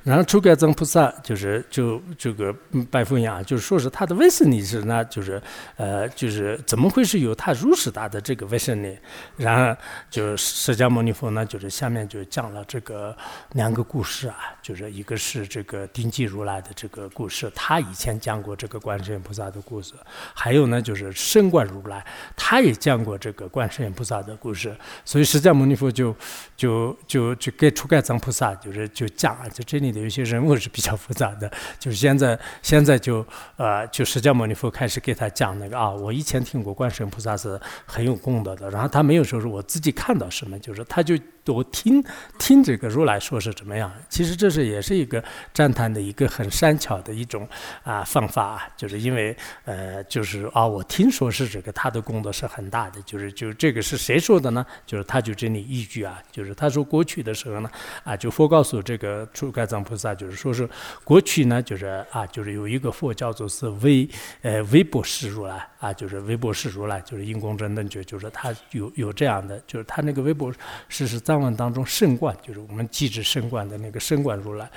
[0.04, 2.54] 然后初盖藏菩萨就是就这个
[2.91, 5.41] 拜佛呀，就是说是他的威神力是那，就是
[5.78, 8.97] 呃，就是怎么会是有他如此大的这个威神力？
[9.38, 13.16] 然后就释迦牟尼佛呢，就是下面就讲了这个
[13.54, 19.93] 两个故事啊，就是一个是这个顶级如来的这个故事，他以前讲过这个观世音菩萨的故事；
[20.34, 24.76] 还有呢，就是圣观如来，他也讲过这个观世音菩萨的故事。
[25.06, 26.14] 所以释迦牟尼佛就
[26.58, 29.93] 就就就给初盖藏菩萨就是就讲啊，就这里。
[29.94, 33.26] 有一些人物是比较复杂的，就是现在现在就
[33.58, 41.18] 呃，就释迦牟尼佛开始给他讲那个啊，我以前听过观世音菩萨是很有功德的，然后他没有说是我自己看到什么，就是他就。
[41.44, 42.04] 多听
[42.39, 43.91] 听这个如来说是怎么样？
[44.08, 45.22] 其实这是也是一个
[45.54, 47.46] 赞叹的一个很善巧的一种
[47.84, 49.36] 啊方法啊，就是因为
[49.66, 54.66] 呃，就是啊，我听说是这个他的功德是很大的，就是就这个是谁说的呢？
[54.86, 57.70] 就是他就这里依据啊，就是他说过去的时候呢
[58.06, 60.68] 啊，就佛告诉这个出盖藏菩萨，就是说是
[61.04, 64.08] 过去呢，就是啊，就是有一个佛叫做是微
[64.44, 70.50] 呃微波师如来啊，就是微波师如来，就是因公真等觉，就是他有有这样的，就是他那个微波
[70.88, 71.32] 师是在。
[71.34, 74.69] 藏文当中，圣观就是我们记制圣观的那个圣观如来。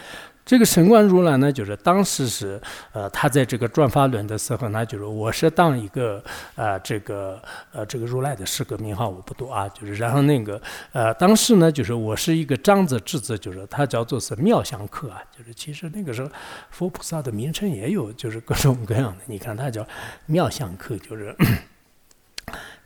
[0.44, 2.60] 这个神观如来呢，就是当时是
[2.92, 6.22] 呃，他在这个转法轮的时候呢，就是我是当一个
[6.54, 7.42] 呃，这个
[7.72, 16.30] 呃，这个如来的诗歌名号我不多啊，就是然后那个呃，当时呢，就是我是一个长子智子，就是他叫做是妙相客啊，就是其实那个时候
[16.70, 19.18] 佛菩萨的名称也有，就是各种各样的。
[19.26, 19.84] 你看他叫
[20.26, 21.34] 妙相客，就是。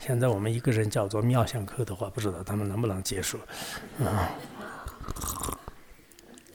[0.00, 3.38] 现在我们一个人叫做妙相客的话，不知道他们能不能接受，
[4.04, 4.28] 啊，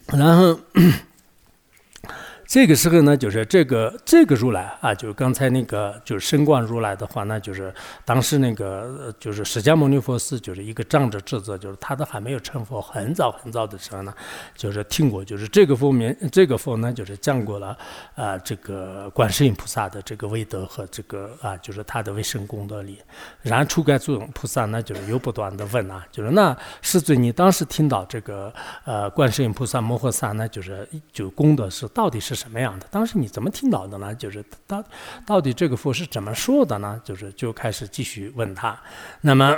[0.08, 0.60] 然后。
[2.48, 7.74] 这个时候呢，就是这个这个如来啊，就是刚才那个就是升观如来的话，那就是
[8.06, 14.14] 当时那个就是释迦牟尼佛是就是一个长者智者，就是他都还没有成佛，很早很早的时候呢，
[14.56, 17.76] 就是听过，就是这个佛名这个佛呢，就是讲过了
[18.14, 23.00] 啊，这个观世音菩萨的这个威德和这个啊，就是他的威神功德力。
[23.42, 32.35] 然后初盖祖菩萨呢，就是又不断的问啊，就是那师尊，你当时听到这个呃观世音菩萨摩诃萨呢，就是就功德是到底是？
[32.36, 32.88] 什么样的？
[32.92, 34.14] 当时你怎么听到的呢？
[34.14, 34.84] 就是到
[35.26, 37.02] 到底这个佛是怎么说的呢？
[37.04, 38.78] 就是就开始继续问他。
[39.22, 39.56] 那么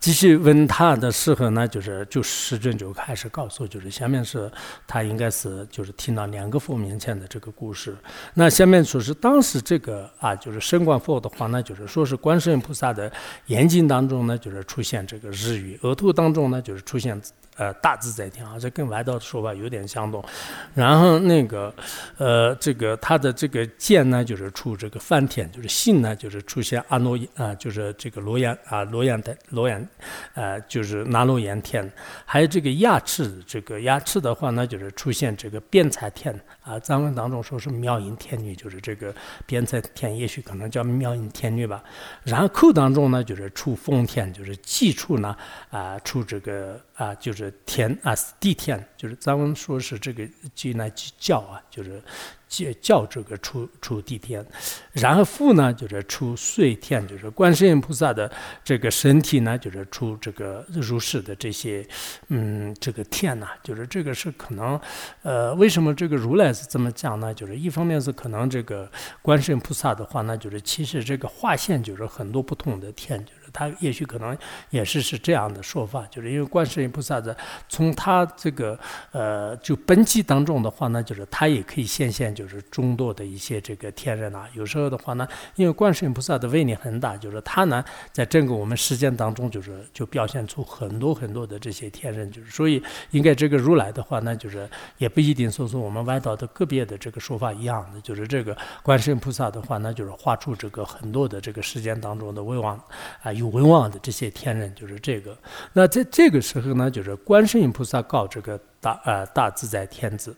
[0.00, 4.50] 继续问他的时候呢，就是就师尊就开始告诉，就是下面是
[4.86, 7.94] 他应该是就是听到两个佛面前的这个故事。
[8.32, 13.12] 那下面说是当时这个啊，就是升观佛的话呢，就是说是观世音菩萨的
[13.46, 17.20] 眼睛当中呢，就是出现这个日语，额头当中呢，就是出现。
[17.56, 20.24] 呃，大自在天啊，这跟外道的说法有点相同。
[20.72, 21.74] 然后那个，
[22.16, 29.86] 呃，这个他的这个剑呢，就是出这个梵天，就是信呢，就是出现阿罗啊，就是这个罗延啊，罗延的罗延，
[30.34, 31.90] 呃，就是拿罗延天。
[32.24, 36.38] 还有这个牙齿，这个牙齿的话呢，就是出现这个变彩天
[36.70, 39.14] 啊，藏文当中说是妙音天女，就是这个
[39.46, 41.82] 辩才天，也许可能叫妙音天女吧。
[42.22, 45.36] 然后口当中呢，就是出风天，就是记处呢
[45.70, 47.52] 啊，出这个啊，就是。
[47.66, 52.02] 天啊，地天就是咱们说是这个即呢即教啊，就是
[52.48, 54.44] 叫叫这个出出地天，
[54.92, 58.30] 然后父呢就是出岁天，就是观世音菩萨的
[58.64, 61.86] 这个身体呢就是出这个如是的这些
[62.28, 64.80] 嗯这个天呐，就是这个是可能
[65.22, 67.32] 呃为什么这个如来是这么讲呢？
[67.32, 68.90] 就是一方面是可能这个
[69.22, 73.24] 观世音菩萨的话那，就是其实这个划线就是很多不同的天。
[73.52, 74.36] 他也许可能
[74.70, 77.36] 也是是这样的说法，就是因为观世音菩萨的
[77.68, 78.78] 从他这个
[79.12, 84.48] 呃就本机当中的话呢，就是他也可以显现就是众多的一些这个天人啊。
[84.54, 85.26] 有时候的话呢，
[85.56, 102.80] 因为观世音菩萨的威力很大，就是他呢在整个我们时间当中就是就表现出很多很多的这些天人，就是所以应该这个如来的话呢，就是也不一定说是我们外道的个别的这个说法一样的，就是这个观世音菩萨的话呢，就是画出这个很多的这个时间当中的威望
[103.22, 103.32] 啊。
[103.40, 105.36] 有文望的这些天人，就是这个。
[105.72, 110.36] 那在这个时候呢，就是观世音菩萨告这个大呃大自在天子。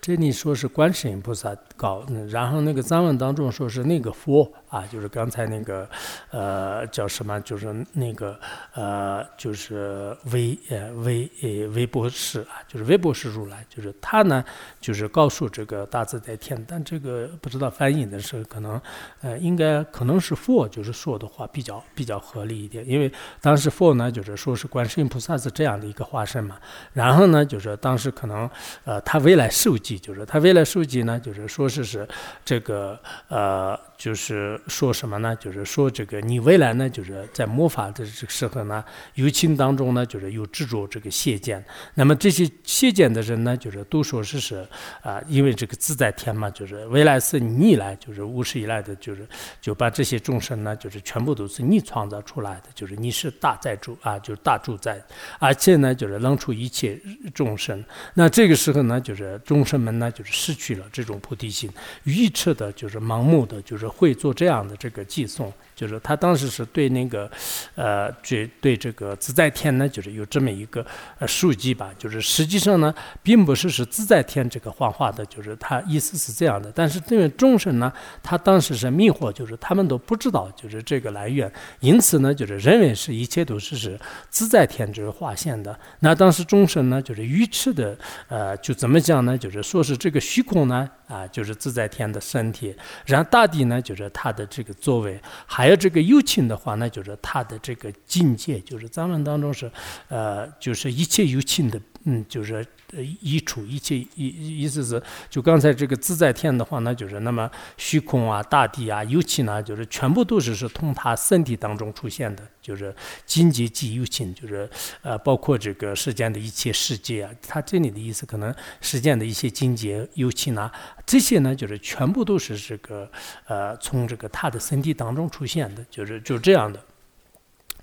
[0.00, 4.52] 这里说是观世音菩萨告，然后那个藏文当中说是那个佛。
[4.76, 5.88] 啊，就是刚才那个，
[6.30, 7.40] 呃，叫什么？
[7.40, 8.38] 就是那个，
[8.74, 14.44] 呃，就是微呃微呃微博士啊，就是微博士如来，就是他呢，
[14.78, 18.78] 就是告诉这个大自在天，但这个不知道翻译的时候，可能
[19.22, 23.10] 呃应该可能是佛，就是说的话比较比较合理一点，因为
[23.40, 26.58] 当时佛呢，就是说是观世音菩萨是这样的一个化身嘛，
[26.92, 28.50] 然后呢，就是当时可能
[28.84, 32.06] 呃他未来受记，就是他未来受记呢，就是说是是
[32.44, 33.78] 这个呃。
[33.96, 35.34] 就是说什么呢？
[35.36, 38.84] 就是说这个你未来呢，就是在魔法的这个时候呢，
[39.14, 41.64] 友情当中呢，就是有执着这个邪见。
[41.94, 44.66] 那么这些邪见的人呢，就是都说是是
[45.00, 49.26] 啊，因为这个自在天嘛，就是未来是你来，就是无始以来的，就是
[49.62, 55.02] 就把这些众生呢，就是全部都是你创造出来的，就是你是大在主啊，就是大主宰，
[55.38, 57.00] 而且呢，就是能出一切
[57.34, 57.82] 众生。
[58.12, 61.70] 那这个时候呢，就是众生们呢，就是失去了这种菩提心，
[62.04, 63.85] 愚痴的，就是盲目的，就是。
[63.88, 65.52] 会做这样的这个寄送。
[65.76, 67.30] 就是他当时是对那个，
[67.74, 70.84] 呃，对对这个自在天呢，就是有这么一个
[71.18, 71.90] 呃数据吧。
[71.98, 76.72] 就是实际上呢，并不是是自在天这个幻化的，就是他意思是这样的。
[76.74, 84.00] 但是这位众生呢，他当时是迷惑，就是他们都不知道就是这个来源，因此呢，就是认为是一切都是是
[84.30, 85.78] 自在天就是化现的。
[86.00, 87.94] 那当时众生呢，就是愚痴的，
[88.28, 89.36] 呃，就怎么讲呢？
[89.36, 92.74] 就是说是这个虚空呢，啊，就是自在天的身体，
[93.04, 95.65] 然后大地呢，就是他的这个作为，还。
[95.66, 99.68] 还有这个幽情的话，那就是他的这个境界，就是咱们当中是，
[100.06, 112.94] 呃，就是一切幽情的，嗯，就是呃一处一切意意思是，就刚才这个自在天的话，呢就是那么虚空啊、大地啊、尤其呢，就是全部都是是从他身体当中出现的，就是
[113.26, 114.70] 境界即有情，就是
[115.02, 120.70] 呃，包括这个世间的一切世界啊，他这里的意思可能世间的一些境界尤其呢。
[121.04, 123.10] 这些呢，就是全部都是这个，
[123.46, 126.80] 呃，从这个他的身体当中出现的，就是就这样的。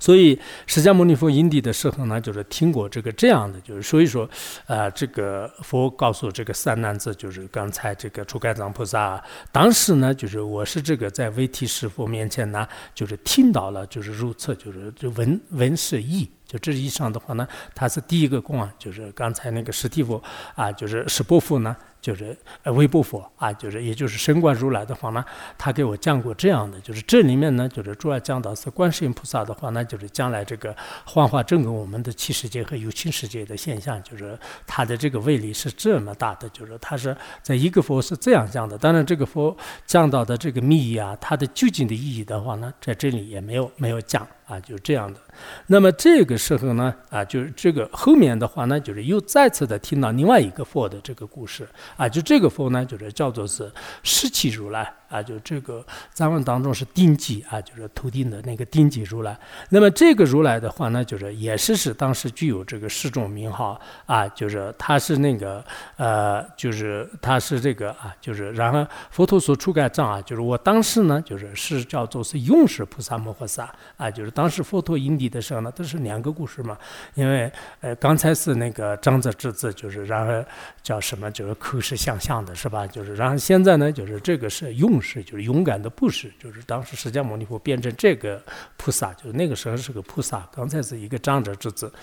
[0.03, 0.37] 所以
[0.67, 4.29] 释迦牟尼佛因地的时候呢，就是听过这个这样的，就是所以说，
[4.67, 16.29] 啊，这个佛告诉这个三男子，就是刚才这个初盖藏菩萨，当时呢，就是我是这个在维提师佛面前呢，就是听到了，就是如此，就是就闻闻是意。
[16.53, 20.21] 就这以上的话呢，他是第一个供啊，就是刚才那个史蒂夫
[20.53, 21.75] 啊，就是史波佛呢。
[22.03, 25.23] 就是呃，微波佛啊，就是也就是神观如来的话呢，
[25.57, 30.75] 他给我讲过这样的，就是这里面呢，就是主要讲到是观世音菩萨的话呢，就是将来这个
[31.05, 34.37] 幻化整个我们的七世界和有情世界的现象，就是
[34.67, 38.77] 它的这个威力是这么大的，就是它是在一个佛是这样讲的。
[38.77, 45.19] 当然，这个佛讲到的这个密啊，它的究竟的意义的话呢，在这里也没有没有讲啊，就这样的。
[45.67, 51.67] 那么这个时候呢，啊，就是这个后面的话呢，就是又再次的听到另外一个佛的这个故事。
[51.95, 53.71] 啊，就这个佛呢，就是叫做是
[54.03, 59.37] 释迦如来啊，就这个藏文当中是定级啊，就是头顶的那个定级如来。
[59.69, 65.63] 那么这个如来的话呢，就是也是是当时具有这个十种名号啊，就是他是那个
[65.97, 76.75] 呃，就是他是这个啊，就是然后佛陀所出盖藏啊，就是我当时呢，就是是叫做是勇士菩萨摩诃萨啊，就是当时佛陀因地的时候呢，都是两个故事嘛，
[77.13, 77.51] 因为
[77.81, 80.43] 呃刚才是那个长者之子，就是然后
[80.81, 81.83] 叫什么，就是口。
[81.83, 82.87] 是相像的，是吧？
[82.87, 88.41] 就是，然后现在呢，就是这个是勇士，就是勇敢的布施，就是当时释迦牟尼佛变成这个
[88.77, 91.93] 菩萨，就是那个时候是个菩萨，刚才是一个长者之子。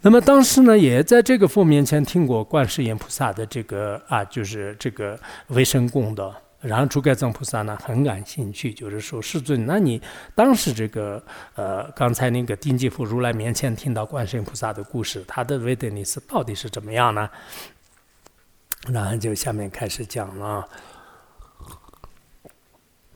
[0.00, 6.34] 那么当时呢，也在这个佛面前听过观世音菩萨的这个啊，就是这个为神供的。
[6.60, 10.00] 然后诸盖藏菩萨呢很感兴趣，就是说世尊，那你
[10.34, 11.22] 当时这个
[11.54, 17.28] 呃刚才那个丁吉佛如来面前听到观世音菩萨的故事，他的维德尼斯到底是怎么样呢？
[18.88, 20.66] 然后就下面开始讲了。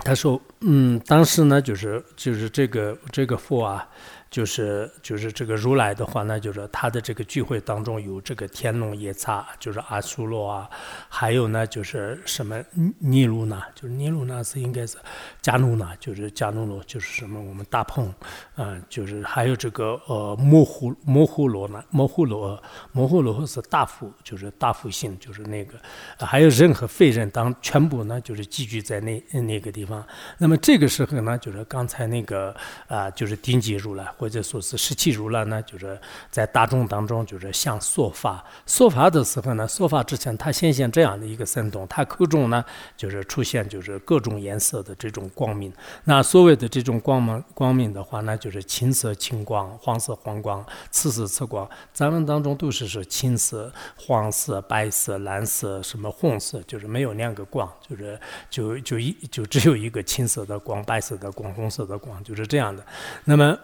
[0.04, 3.88] 他说：“嗯，当时呢，就是就是这个这个佛啊。”
[4.30, 10.68] 就是就是这个如来的话，呢就是他的这个聚会当中有这个天龙夜叉，就是阿苏罗啊，
[11.08, 12.62] 还有呢就是什么
[12.98, 14.98] 尼卢那，就是尼卢那是应该是
[15.42, 18.12] 迦努那，就是迦努罗，就是什么我们大鹏，
[18.54, 22.62] 啊，就是还有这个呃摩呼摩呼罗呢，摩呼罗
[22.92, 25.78] 摩呼罗是大福，就是大福星，就是那个，
[26.18, 30.06] 还有人和非人当全部呢就是集聚在那那个地方。
[30.36, 32.54] 那么这个时候呢，就是刚才那个
[32.88, 34.06] 啊，就是顶级如来。
[34.18, 35.98] 或者说是十七如来呢，就是
[36.30, 42.64] 在大众当中，就是像说法说法的时候呢，说法之前他显现这样的一个神通，他口中呢
[42.96, 45.72] 就是出现就是各种颜色的这种光明。
[46.04, 51.68] 那所谓的这种光芒光明的话，呢就是青色青光、黄色黄光、赤色赤光。
[51.92, 58.18] 咱们当中都是说青色、黄色、白色、蓝色，什么红色，就是没有两个光，就是
[58.50, 62.84] 就就一就只有一个青色的光、白色的光、红色的光，就是这样的。
[63.24, 63.56] 那么。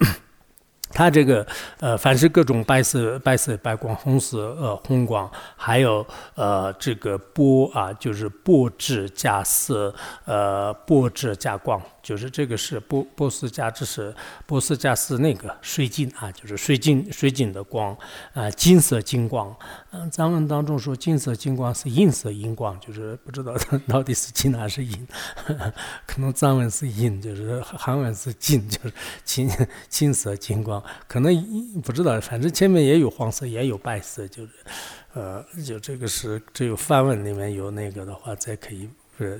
[0.95, 1.45] 它这个
[1.81, 9.93] 呃，凡是各种白色、白色、白光、红色、呃红光，还有呃这个波啊，就是波质加色，
[10.25, 11.83] 呃波质加光。
[12.05, 14.15] 就是这个是波波斯加，这是
[14.47, 17.97] 波斯加是那个水晶啊，就是水晶水晶的光
[18.35, 19.53] 啊，金色金光。
[19.91, 25.09] 嗯，藏文当中说金色金光是银色银光，就是不知道它 到底是金还是银，
[26.07, 28.93] 可能藏文是银，就是韩文是金，就是
[29.25, 29.51] 金
[29.89, 31.35] 金色金光，可能
[31.81, 34.53] 不知道，反正前面也有黄色，也有白色，就是
[35.15, 38.89] 呃，就这个是只有梵文里面有那个的话，才可以
[39.19, 39.39] 呃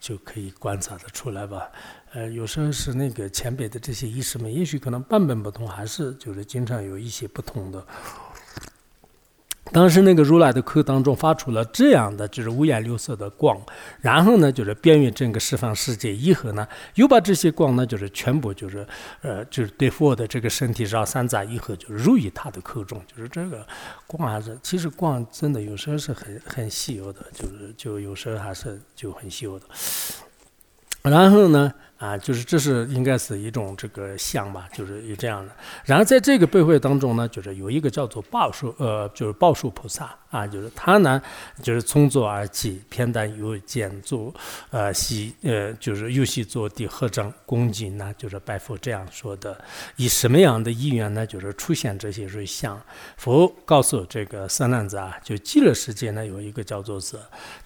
[0.00, 1.70] 就可以观察得出来吧。
[2.12, 7.86] 呃，有时候是那个前辈的这些医师们，也许可能版本不同，还是就是经常有一些不同的。
[9.72, 13.58] 当时那个如来的口当中发出了这样的就是五颜六色的光，
[14.00, 18.86] 然后呢就是遍于整个十方世界，以后呢又把这些光呢就是全部就是
[19.22, 23.66] 呃就是对佛的这个身体绕三匝以后，就入于他的口中，就是这个
[24.06, 29.66] 光还是其实光真的有时候是很很稀有的，就是就有时候还是就很稀有的。
[31.02, 31.72] 然后呢？
[32.02, 35.52] 啊，就是这是应该是一种这个像吧，就是有这样的。
[35.84, 41.22] 然后在这个背会当中呢，就是有一个叫做报数，呃，就是报数菩萨啊，就是他呢，
[41.62, 44.34] 就是从左而起，偏担右见坐，
[44.70, 49.62] 呃，西呃，就是右膝坐地合掌恭敬呢，就是拜佛这样说的。
[49.96, 51.26] 以什么样的意愿呢？
[51.26, 52.80] 就是出现这些瑞相。
[53.18, 57.16] 佛告诉这个三男子啊，就极乐世界呢有一个叫做是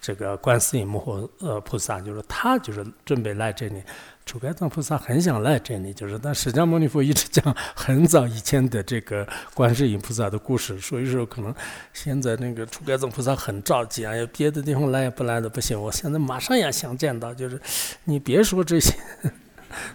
[0.01, 3.81] 这个观世音摩诃呃菩萨，就是他就是准备来这里。
[4.25, 11.55] 楚盖藏菩萨很想来这里，就是但释迦牟尼佛一直讲很早以前的这个观世音菩萨的故事，所以说可能
[11.93, 17.59] 现在那个初盖藏菩萨很着急啊，有别的地方来也不来的不行，我现在马上也想见到，就是
[18.05, 18.93] 你别说这些，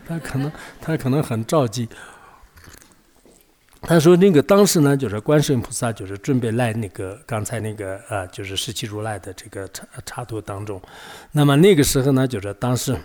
[0.07, 1.89] 他可能他可能很着急。
[3.83, 10.81] 他说那个当时呢，就是观世音菩萨就是准备来那个刚才那个啊，就是十七如来的这个插插图当中，
[11.33, 12.97] 那么那个时候呢，就是当时。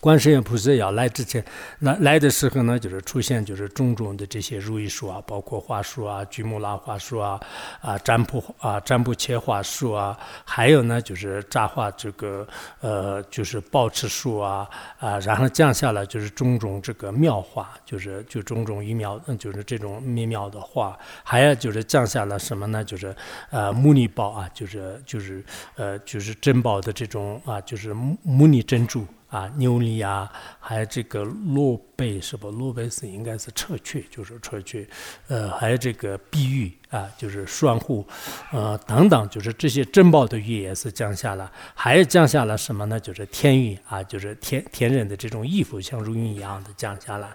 [0.00, 1.44] 观世音菩萨要来之前，
[1.80, 7.38] 来来的时候呢，就是出现就是种种的这些如意树啊，包括花树啊、菊木拉花树啊、
[7.82, 12.48] 啊占卜啊、占卜切花树啊，还有呢就是扎花这个
[12.80, 14.66] 呃就是宝池树啊
[14.98, 22.82] 啊，然后降下来就是种种这个妙花，就是就种种一妙，嗯，就是这种美妙的花，还有就是降下了什么呢？
[22.82, 23.14] 就是
[23.50, 25.44] 呃木尼宝啊，就是就是
[25.76, 29.06] 呃就是珍宝的这种啊，就是木尼珍珠。
[29.30, 32.50] 啊，纽里啊，还有这个洛贝是不？
[32.50, 34.88] 洛贝是应该是撤去，就是撤去，
[35.28, 36.72] 呃，还有这个碧玉。
[36.90, 38.04] 啊，就是双户，
[38.52, 42.98] 呃，等等，就是这些珍宝的玉也是降下了，还降下了什么呢？
[42.98, 47.28] 就是天玉啊，就是天天人的这种衣服，像如云一样的降下来。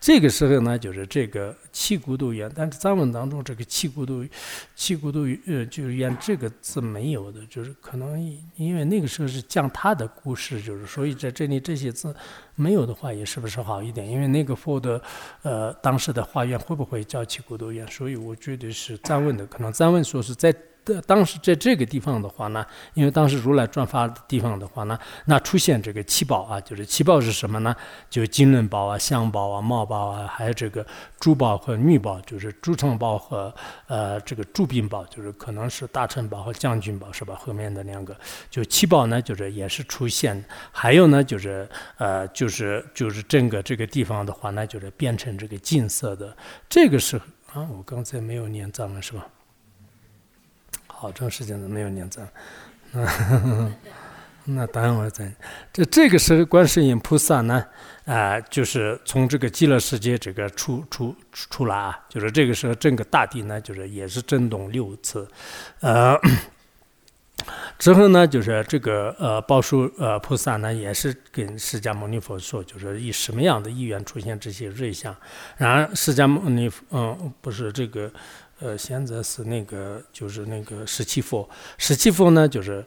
[0.00, 4.24] 这个时候呢，就是这个七孤独园，但是藏文当中这个七孤独，
[4.76, 8.20] 七孤独呃，就是园这个字没有的，就是可能
[8.54, 12.14] 因为那个时候是讲他的故事，就是所以在这里这些字。
[12.60, 14.06] 没有的话也是不是好一点？
[14.06, 15.00] 因为那个佛的，
[15.42, 17.86] 呃，当时的画院会不会叫起孤独院？
[17.88, 20.54] 所以我觉得是暂问的，可能暂问说是在
[21.06, 22.64] 当时在这个地方的话呢，
[22.94, 27.74] 因为当时如来转发的地方的话呢，那出现这个七宝啊，就是七宝是什么呢？
[28.08, 30.84] 就金轮宝啊、香宝啊、茂宝啊，还有这个
[31.18, 33.54] 珠宝和女宝，就是朱城宝和
[33.86, 37.34] 呃这个铸币宝，就是可能是大臣宝和将军宝，是吧？
[37.36, 38.16] 后面的两个
[38.50, 41.68] 就七宝呢，就是也是出现，还有呢，就是
[41.98, 46.36] 呃，就是就是整个这个地方的话呢，就是变成这个金色的，
[46.68, 47.16] 这个是
[47.52, 49.26] 啊，我刚才没有念藏文是吧？
[51.00, 52.28] 好长时间都没有念藏，
[52.92, 53.72] 那
[54.44, 55.32] 那等会儿再。
[55.72, 57.64] 这这个时候，观世音菩萨呢，
[58.04, 65.26] 啊，就是从这个极乐世界这个出出出来啊，就是这个时候整个大地呢，就是也是震动六次，
[65.80, 66.14] 呃，
[67.78, 75.16] 之后呢，就是这个呃报数呃菩萨呢，也是跟释迦牟尼佛说，就是以什么样的意愿出现这些瑞相，
[75.56, 78.12] 然后释迦牟尼佛嗯，不是这个。
[78.60, 81.48] 呃，现在是那个，就是那个十七佛，
[81.78, 82.84] 十七佛呢，就是。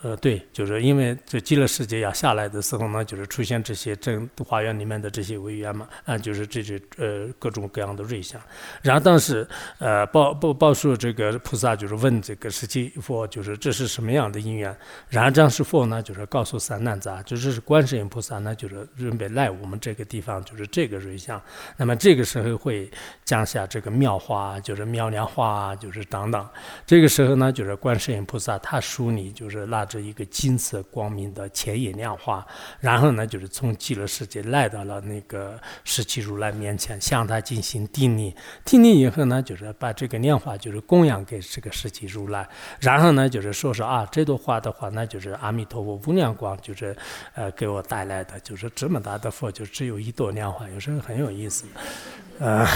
[0.00, 8.40] 呃，对，就是因为这极乐世界要下来的时候呢，就是出现这些真花园里面的这些委员嘛，啊，就是这些呃各种各样的瑞相。
[8.80, 9.44] 然后当时
[9.78, 14.72] 呃报报报说这个菩萨就是问这个十七佛，就是这是什么样的因缘？
[15.08, 21.42] 然后张师佛呢，就是告诉三难子啊，就是观世音菩萨呢，就是准备来我们这个地方，就是这个瑞相。
[21.76, 22.88] 那么这个时候会
[23.24, 26.48] 降下这个妙花，就是妙莲花，就是等等。
[26.86, 29.87] 这个时候呢，就是观世音菩萨他属你，就是那。
[29.88, 32.46] 这一个金色光明的前眼亮花，
[32.78, 38.34] 然后呢，就是从极乐世界来到了那个十七如来面前，向他进行顶礼。
[38.64, 42.46] 顶礼以后呢，就是把这个莲花就是供养给这个十七如来，
[42.80, 46.94] 然后呢，就是说说啊，这朵花的话，那就是阿弥陀佛无量光，就是
[47.34, 51.64] 呃给我带来的，就是这么大的佛，就只有一朵莲花，有时候很有意思，
[52.38, 52.66] 呃。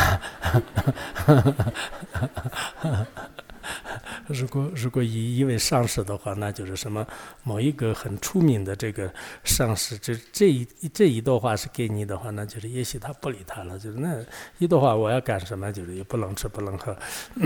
[4.26, 7.06] 如果如果以一位上师的话，那就是什么
[7.42, 9.12] 某一个很出名的这个
[9.44, 14.24] 上师，这这一这一朵花是给你的话，那就是也许他不理他了，就是那
[14.58, 16.96] 一朵花我要干什么，就是也不能吃不能喝，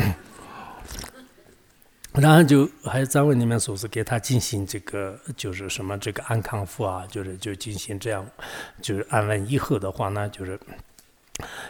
[2.14, 8.26] 然后就还有藏文里面说给他进行这个就是什么这个安康符啊，就是就进行这样
[8.80, 10.58] 就是安稳以后的话呢，就是。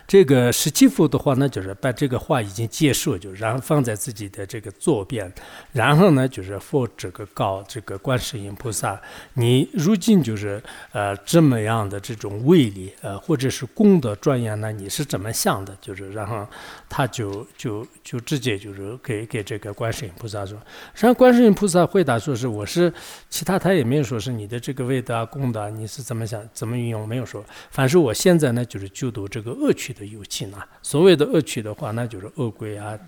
[0.06, 5.30] 这个十七幅的话呢，就是把这个画已经结束，就然后放在自己的这个左边，
[5.72, 9.00] 然后呢，就是佛这个告这个观世音菩萨，
[9.34, 10.62] 你如今就是
[10.92, 15.76] 呃这么样的这种威力，呃或者是功德庄严呢，你是怎么想的？
[15.80, 16.46] 就是然后
[16.88, 20.56] 他就就就直接就是给给这个观世音菩萨说，
[20.94, 22.92] 然后观世音菩萨回答说是我是
[23.28, 29.55] 其他他也没有说是你的这个威德功德你是怎么想怎么运用没有说，凡是我现在呢就是就读这个。
[29.56, 30.58] 恶趣的游戏呢？
[30.82, 32.98] 所谓的恶趣的话，那就是恶鬼啊，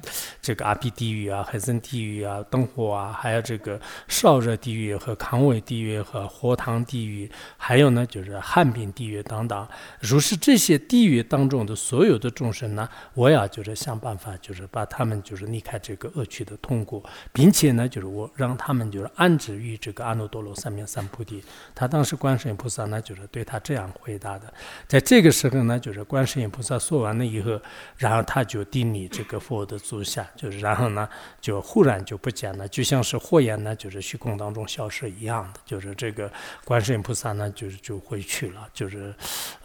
[0.41, 3.79] 这个阿鼻地狱啊、海森地狱啊、灯火啊，还有这个
[4.09, 9.69] 烧热地狱和康威地狱和火塘地狱，还有呢就是旱冰地狱等等。
[10.01, 21.45] 如是这些地狱当中的所有的众生呢，我要就是想办法，就是把他们就是离开这个恶趣的痛苦，并且呢，就是我让他们就是安置于这个阿耨多罗三藐三菩提。
[21.75, 24.53] 他当时观世音菩萨呢，就是对他这样回答的。
[24.87, 26.38] 在这个时候呢，就是观世。
[26.47, 27.59] 菩萨说完了以后，
[27.97, 31.09] 然后他就定你这个佛的足下，就是然后呢，
[31.41, 36.31] 就忽然就不见了，就像是火焰呢，就是虚空当中消失一样的，就是这个
[36.65, 39.15] 观世音菩萨呢，就是就回去了，就是，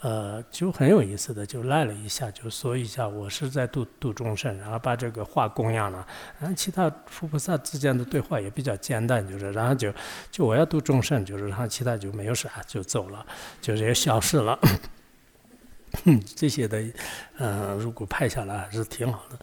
[0.01, 6.07] 呃，就很有意思的，就来了一下，就说一下我是在度度众生，然后把这个话供养了，
[6.39, 9.93] 然后其他佛菩萨之间的对话也比较简单，就是然后就
[10.32, 13.26] 就我要度众生，就是然后其他就没有啥，就走了，
[13.61, 14.57] 就是也消失了。
[16.35, 16.83] 这些的，
[17.37, 19.39] 嗯，如果拍下来还是挺好的。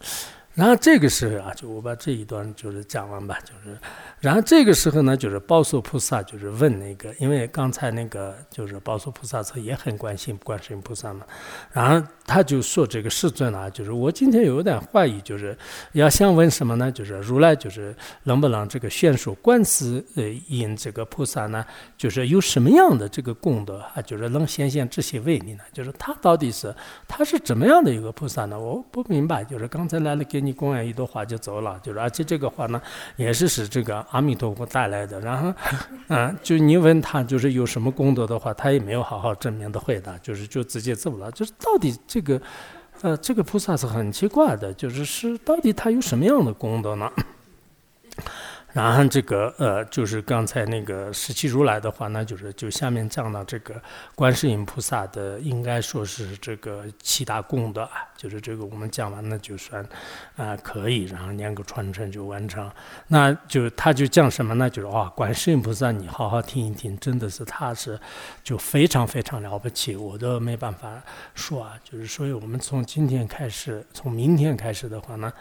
[0.53, 3.77] 然后这个时候啊，就我把这一段就是讲完吧，就是。
[4.19, 11.25] 然后这个时候呢，就是宝所菩萨就是问那个，因为刚才那个就是宝所菩萨他也很关心观世音菩萨嘛，
[11.71, 15.57] 然后他就说这个世尊啊，就是我今天有点怀疑，就是
[15.93, 16.91] 要想问什么呢？
[16.91, 20.03] 就是如来就是能不能这个宣说观世
[20.47, 21.65] 音这个菩萨呢？
[21.97, 24.01] 就是有什么样的这个功德啊？
[24.01, 25.63] 就是能显现这些威力呢？
[25.71, 26.75] 就是他到底是
[27.07, 28.59] 他是怎么样的一个菩萨呢？
[28.59, 29.43] 我不明白。
[29.43, 32.81] 就是刚才来了给你供养一朵花就走了，就是而且这个话呢
[33.15, 34.05] 也是使这个。
[34.09, 35.53] 阿弥陀佛带来的，然后，
[36.09, 41.31] 嗯， 就你问他就是有什么功德的话，他也没有好好正面的回答，就是就直接走了。
[41.31, 42.41] 就是到底这个，
[43.01, 47.09] 呃，这个菩萨是很奇怪的，就是是到底他有什么样的功德呢？
[48.73, 53.81] 然后这个呃，就是刚才那个十七如来的话，那就是就下面讲到这个
[54.15, 59.85] 观世音菩萨的，应该说是这个七大功德啊，就是这个我们讲完了就算
[60.35, 62.71] 啊可以，然后两个传承就完成。
[63.07, 64.69] 那就他就讲什么呢？
[64.69, 67.99] 就是哇，观世音菩萨，你好好听一听，真的是他是
[68.43, 71.01] 就非常非常了不起，我都没办法
[71.35, 71.73] 说啊。
[71.83, 75.31] 就是所以我们从今天开始，从明天开始的话呢，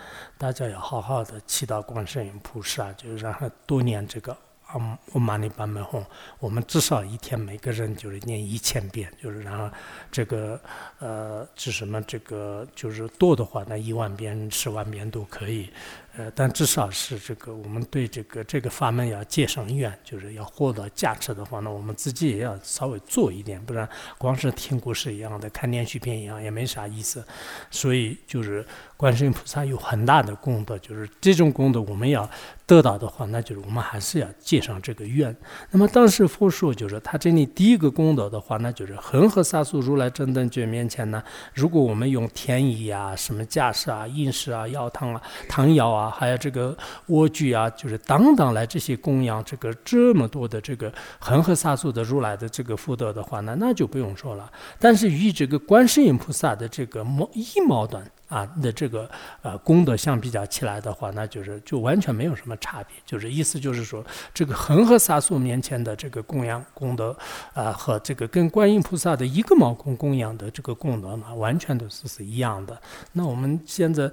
[0.40, 4.34] 大家要好好的祈祷观世音菩萨，就是让他多念这个。
[4.66, 6.02] 啊，我玛尼版本红，
[6.38, 9.68] 我们至少一天每个人就是念一千遍，就是然后
[10.10, 10.58] 这个
[10.98, 15.68] 呃，是什么这个就是多的话，那一万遍、十万遍都可以。
[16.16, 23.88] 呃，但至少是这个，我们对这个这个法门要结上愿，就是要获得加持的话，那我们自己也要稍微做一点，不然
[24.18, 27.24] 光是听故事一样的，看连续片一样也没啥意思。
[27.70, 32.28] 所以就是观世音菩萨有很大的功德，就是这种功德我们要
[32.66, 35.34] 得到的话，那就是我们还是要结上这个愿。
[35.70, 41.22] 那么当时佛说，就是他这里第一个功德的话，那就是恒河沙数如来真等觉面前呢，
[41.54, 45.99] 如果我们用天衣啊、什么架势啊、饮食啊、药汤啊、汤药啊。
[46.00, 46.76] 啊，还有这个
[47.08, 54.50] 莴苣啊，就是等等来这些供养，这个这么多的这个恒河沙数的如来的这个福德的话呢，那就不用说了。
[54.78, 59.10] 但是与这个观世音菩萨的这个毛一毛短啊的这个
[59.42, 62.96] 呃功德相比较起来的话，那就是就完全没有什么差别。
[63.04, 67.16] 就是意思就是说，这个恒河沙数面前的这个供养功德
[67.52, 72.80] 啊，和这个跟观音菩萨的一个毛孔供养的这个功德呢，完全都是是一样的。
[73.12, 74.10] 那我们现在。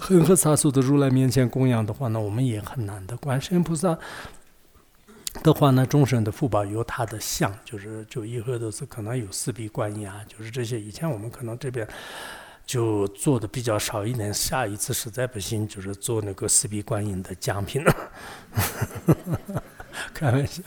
[0.00, 3.16] 恒河沙数的如来面前供养的话呢，我们也很难的。
[3.16, 3.98] 观世音菩萨
[5.42, 10.80] 的话呢，众生的福报有他的相，就是就以后都是可能有四臂观音啊，就是这些。
[10.80, 11.86] 以前我们可能这边
[12.64, 17.94] 就做的比较少一点，下一次实在不行，就是做那个四臂观音的奖品了。
[20.14, 20.62] 开玩笑。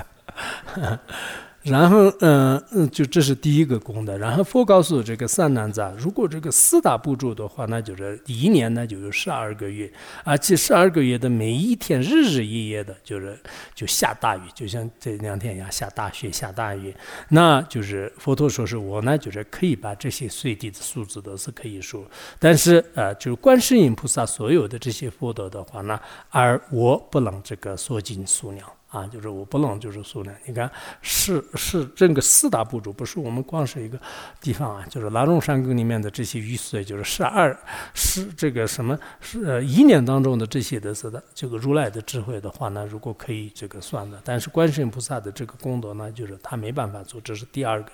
[1.70, 4.18] 然后，嗯嗯，就这是第一个功德。
[4.18, 9.92] 然后佛告诉这个善男子，如果这个四大部住的话，那就是一年呢就有十二个月，
[10.24, 13.40] 而且十二个月的每一天日日夜夜的，就是
[13.76, 16.94] 就下大雨，就像这两天一样下大雪、下大雨。
[17.30, 22.04] 那就是佛陀说是我呢，就是可以把这些随地的数字都是可以说，
[22.40, 26.00] 但是呃，就是观世音菩萨所有的这些福德的话呢，
[26.30, 28.66] 而我不能这个说尽数量。
[28.90, 30.36] 啊，就是我不能就是数量。
[30.48, 30.70] 你看，
[31.00, 34.00] 是是这个四大部族，不是我们光是一个
[34.42, 37.56] 地方啊，就是拉荣山沟里面的这些雨水，就是十二
[37.94, 47.92] 是这个什么是呃一年当中的这些的是的，这个如来的智慧的话呢，如果可以这个算的，但是观世音菩萨的这个功德呢，就是他没办法做，这是第二个。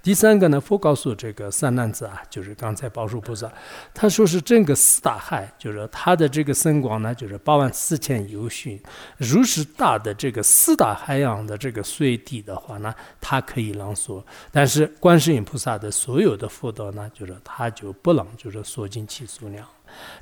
[0.00, 3.52] 第三个呢，佛告诉这个三男子啊，就是刚才宝树菩萨，
[3.92, 8.80] 他说是这个四大海，就是他的这个身光呢，就是八万四千由旬，
[9.16, 10.35] 如是大的这个。
[10.36, 14.22] 个四大海洋的这个水底的话呢，它可以能缩，
[14.52, 19.66] 但是观世音菩萨的所有的福德呢，就是它就不能就是缩进其数量。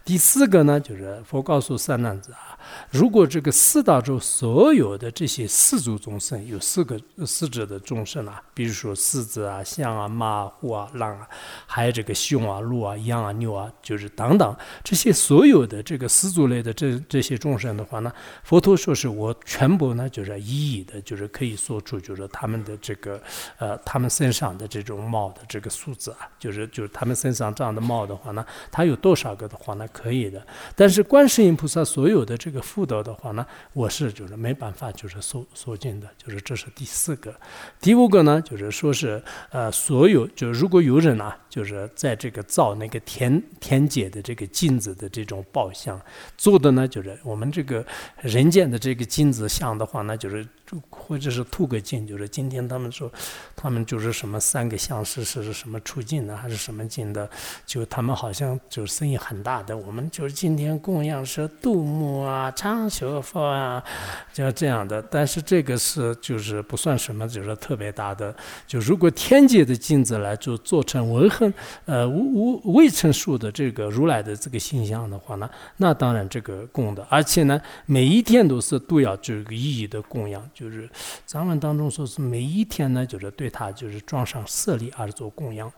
[0.05, 2.59] 第四个呢，就是佛告诉三男子啊。
[2.91, 11.29] 如果这个四大洲所有的这些四足众生，有四个四者的众生啊，比如说狮子啊、象啊、马、虎啊、狼啊，
[11.67, 18.11] 还有这个熊啊、鹿啊、羊啊、牛啊，就是等等这些所有的这个四足类的这这些众生的话呢，
[18.43, 23.21] 佛陀说是我全部呢就是一一的，就是可以说出就是他们的这个
[23.59, 30.45] 呃他们身上的这种毛的这个数字啊，就是就是他们身上这样的毛的话呢，它有多少个的话呢可以的，
[30.77, 32.61] 但是观世音菩萨所有的这个。
[32.75, 37.33] 福德的话呢，我是就是没办法就是说说尽的，就是这是第四个，
[37.81, 46.01] 第五个呢，就是说是呃，所有就如果有人啊，就是在这个造那个天天界的这个镜子的这种宝相
[46.37, 47.87] 做的呢，就是我们这个
[48.23, 50.45] 人间的这个镜子像的话呢，就是。
[50.67, 53.13] 就或者是吐个经，就是今天他们说，
[53.55, 57.29] 他们就是什么三个相是是什么出境的，还是什么经的？
[57.67, 59.77] 就他们好像就是生意很大的。
[59.77, 63.85] 我们就是今天供养是杜牧啊、长修佛啊，
[64.33, 65.03] 就这样的。
[65.03, 68.35] 但是这个是就是不算什么，就是特别大的。
[68.67, 71.53] 就如果天界的镜子来就做成文恒
[71.85, 80.43] 呃无无未成数的这个如来的这个形象的话呢，那当然这个供的，而且呢每一天都是都要这个一一的供养。
[80.55, 80.89] 就就是
[81.27, 85.71] 藏文当中说是每一天呢，就是对他就是装上舍利而做供养。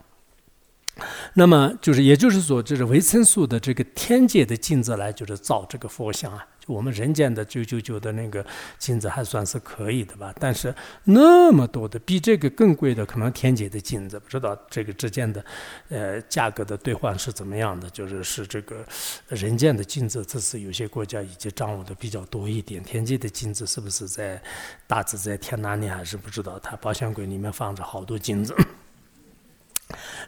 [1.33, 6.47] 那么就是也就是说，就是维生素的这个天界的镜子来就是造这个佛像啊。
[6.67, 8.45] 我们人间的九九九的那个
[8.77, 10.73] 金子还算是可以的吧，但是
[11.05, 15.43] 那么多的比这个更贵的，可能天界的金子，不知道这个之间的
[15.89, 17.89] 呃价格的兑换是怎么样的？
[17.89, 18.85] 就是是这个
[19.29, 24.41] 人间的金子，这是有些国家已经掌握的比较多一点，天界的金子是不是在
[24.85, 26.59] 大致在天哪里还是不知道？
[26.59, 28.53] 它保险柜里面放着好多金子。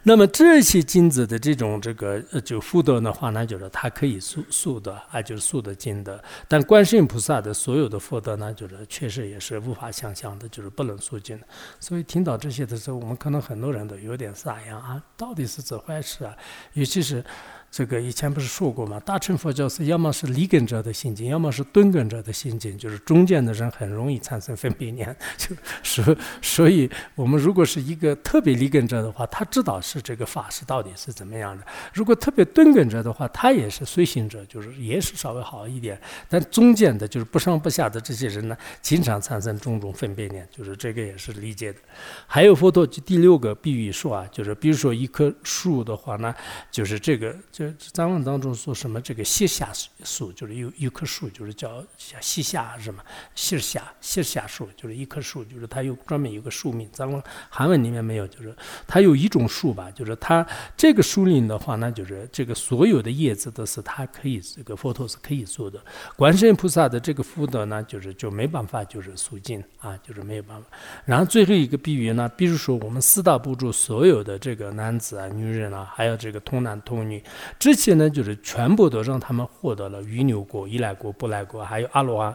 [0.02, 6.22] 那么这些金子的这种这个就福德的话呢，就是它可以速速的啊，就是速的金的。
[6.48, 11.46] 但观世音菩萨的所有的福德呢，就是确实也是无法想象的，就是不能速金的。
[11.78, 16.34] 所以听到这些的时候，我们可能很多人都有点傻样啊，到底是怎回事啊？
[16.72, 17.24] 尤其是。
[17.70, 18.98] 这个以前不是说过吗？
[19.00, 25.16] 大乘佛教是要么是立根者的心境，要么是顿根者的心境，就是中间的人很容易产生分别念。
[25.38, 25.54] 就
[25.84, 31.62] 所所以，我们如果是一个特别立根者的话，他知道是这个法是到底是怎么样的；
[31.94, 35.96] 如果特别顿根者的话，他也是随行者，就是也是稍微好一点。
[36.28, 41.78] 但中间的，就是不上不下的这些人呢，经常产生种种分别念，就是这个也是理解的。
[42.26, 46.34] 还有佛陀第六个比喻说啊，就是比如说一棵树的话呢，
[46.72, 47.32] 就是这个。
[47.60, 48.98] 这藏文当中说什么？
[49.02, 49.68] 这个西夏
[50.02, 53.04] 树就是有一棵树，就是叫西夏什么
[53.34, 56.88] 西夏西夏树，就是一棵树，就是它有专门有个树名。
[56.90, 58.56] 藏文韩文里面没有，就是
[58.86, 65.78] 它有一种树吧，就是它这个树林的话，那就是这个所有的叶子都是它可以这个佛陀是可以做的。
[66.16, 70.66] 观世音菩萨的这个福德呢，就是就没办法就是肃静啊，就是没有办法。
[71.04, 77.22] 然后最后一个比喻呢，比如说我们四大部族所有的这个男子啊、女人啊，还有这个童男童女。
[77.58, 82.34] 这些呢，就是全部都让他们获得了余牛国、依赖国、不赖国，还有阿罗汉、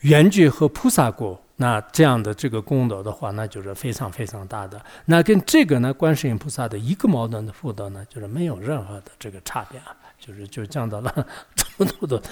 [0.00, 1.40] 圆觉和菩萨国。
[1.56, 4.80] 那这样的这个功德的话，那就是非常非常大的。
[5.04, 12.22] 那跟这个呢，观世音菩萨的一个矛盾的福德呢，就是没有任何的这个差别啊，就是就降到了这么多的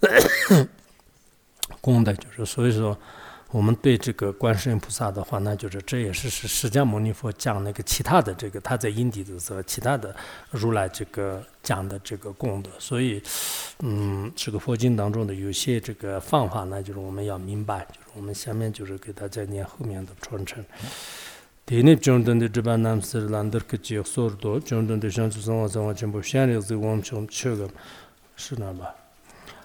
[1.80, 2.96] 功德，就是所以说。
[3.54, 10.12] 我们对这个观世音菩萨的话，那就是这也是是释迦牟尼佛讲那个其他的这个他在因地的时候，其他的
[10.50, 12.68] 如来这个讲的这个功德。
[12.80, 13.22] 所以，
[13.78, 17.86] 嗯，这个佛经当中的有些这个方法呢，就是我们要明白。
[17.92, 20.64] 就是我们下面就是给大家念后面的传承。
[21.64, 25.40] 第一中等的这班男士兰德克吉索尔多，中等的上主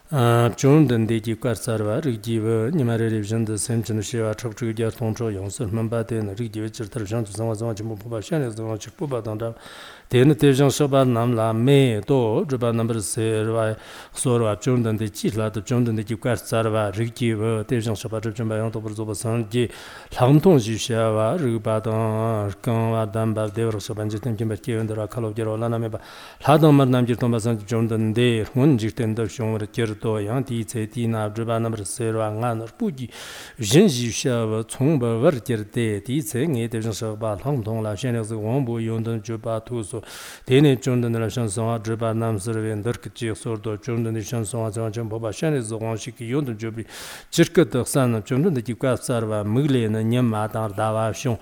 [0.10, 4.96] chōngdōn dēkī kār sārvā rīg jīvā nīmārī rīb shāndā sēm chīndu shēvā chak chūg gyār
[4.98, 7.94] tōng chōg yōng sīr māmbā tēnā rīg jīvā chīr tār shāndu sāngwā sāngwā chī mū
[8.02, 9.52] pūpā shāni sāngwā chī pūpā tāndā
[10.10, 13.78] teni tejang shaba namla me to rupa nambar se rwa
[14.12, 18.34] xorwa chondan de chi la to chondan de kipkar tsarwa rikki wa tejang shaba rup
[18.34, 19.70] chomba yang tobar zoba sangi
[20.18, 25.56] lamtong ji shawa rikpa tang kanwa damba devar shaba jitem kimbar kiyon darwa kalov gero
[25.56, 26.00] lana me ba.
[26.42, 30.66] Ladang mar namgir tomba sangi chondan de hun jikten dab shongwar kir to yang ti
[30.66, 33.12] tse ti na rupa nambar se rwa nga nar puji
[33.62, 38.16] zhen ji shawa chongba war kir de ti tse nge tejang shaba lamtong la shen
[38.16, 42.40] yak zi wangbo yondan juba tu so su teni chungden la shan songwa driba nam
[42.40, 46.26] sirwe ndarki chik sordo chungden la shan songwa zangwa chan poba shan rizu gongshi ki
[46.26, 46.86] yondon chubri
[47.30, 51.38] chirka tuksan nam chungden la ki kwaab sarwa mugli na nyam matar dawa shiong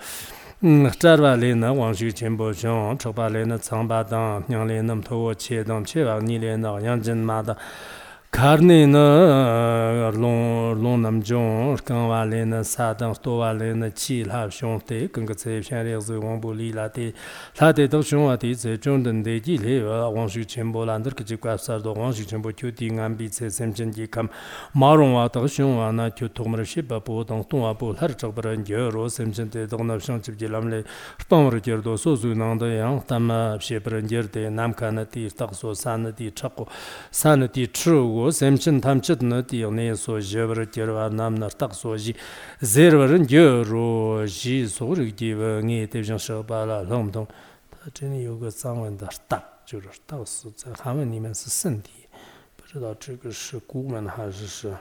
[0.62, 6.04] ᱪᱟᱨᱣᱟ ᱞᱮᱱᱟ ᱣᱟᱝᱡᱤ ᱪᱮᱢᱵᱚ ᱡᱚᱝ ᱪᱚᱵᱟ ᱞᱮᱱᱟ ᱪᱟᱝᱵᱟ ᱫᱟᱝ ᱧᱟᱝ ᱞᱮᱱᱟ ᱢᱛᱚ ᱪᱮ ᱫᱟᱝ ᱪᱮ
[6.04, 7.56] ᱵᱟ ᱱᱤ ᱞᱮᱱᱟ ᱭᱟᱝ ᱡᱤᱱ ᱢᱟ ᱫᱟ
[8.38, 13.74] karne na long long nam jong kan wa le na sa dang to wa le
[13.74, 16.88] na chi la shong te kan ge che xian le zu wang bu li la
[16.88, 17.14] te
[17.60, 20.44] la te dong shong wa ti ze zhong den de ji le wa wang shu
[20.46, 22.92] chen bo lan der ge ji kwa sa do wang shu chen bo qiu ti
[22.92, 24.30] ngam bi ce sem chen ji kam
[24.76, 27.62] ma rong wa ta shong wa na qiu tong mer shi ba bo dong tong
[27.66, 30.70] wa bo har zhe ba ge ro sem chen te dong na shong ji lam
[30.70, 30.84] le
[31.28, 34.22] tong ro ge do so zu nang de yang tam ma she ba ren ge
[34.30, 36.68] de nam ka na ti ta so san na ti cha ko
[37.10, 41.52] san na ti chu gu semchen tamchit na di ne so jebar kirwa nam nar
[41.52, 42.14] tak so ji
[42.62, 46.82] zerwa rin gyo ro ji so ri gi wa nge te jang sha ba la
[46.82, 47.28] long dong
[47.72, 51.92] ta zhen ni you ge zang wen da da 就是道是在韩文里面是圣体
[52.56, 54.76] 不知道这个是古文还是是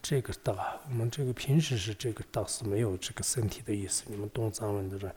[0.00, 0.56] 这个道
[0.88, 5.12] 我们这个平时是这个道是没有这个身体的意思你们懂藏文的人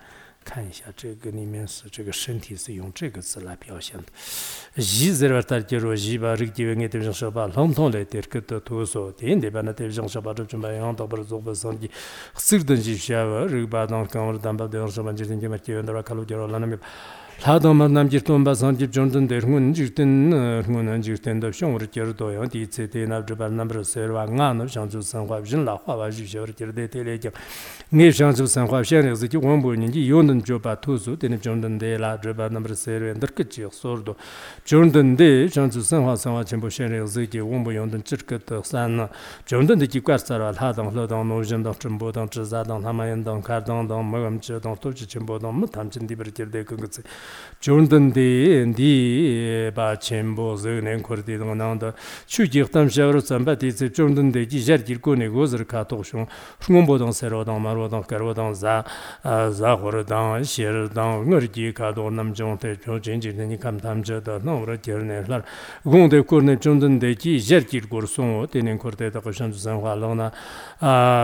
[0.48, 4.04] 看一下这个里面是这个身体是用这个字来表现的。
[4.76, 11.88] 一字儿它就说一把这个地方给对象说把笼统来点个的图说，点的把那对象说把这准备样到不是做不上的，
[12.34, 15.48] 四等级学吧，这个把当刚我担保对象说把这些就
[17.41, 23.81] 라다 만남지 돈바 산집 존든 데르군 지든 흥은 지든 더 쇼르 겨르도요 디체데 나브르발 남브르
[23.81, 27.31] 서와 나노 장주 산화 진라 화와 지셔 겨르데 테레게
[27.91, 34.15] 네 장주 산화 샤르즈기 원보니기 요는 조바 투수 데네 존든데 라브르발 남브르 서르 엔더크지 소르도
[34.65, 39.07] 존든데 장주 산화 산화 전부 샤르즈기 원보 용든 지르크도 산
[39.45, 46.43] 존든데 기과스라 하당 흘러당 노전당 전보당 지자당 하마연당 카당당 먹음지당 도지 전보당 뭐 담진디 버르게
[46.65, 46.75] 그
[47.61, 51.93] jordan de ndi ba chembo ze nen kor de dong nang da.
[52.25, 55.45] Chu ji khtam shavro tsamba de ze jordan de ji jar gir ko ne go
[55.45, 56.27] zer ka to shung.
[56.61, 58.83] Shung bo dong ser dong mar dong kar dong za
[59.23, 61.27] za gor dong sher dong.
[61.27, 64.39] Ngor ji ka do nam jong te jo jin ji ne kam tam je da
[64.41, 65.43] no ra jer ne lar
[65.83, 68.95] gong de kor ne jordan de ji jar gir gor song o de nen kor
[68.95, 70.31] de da ko shan zan wa lang na.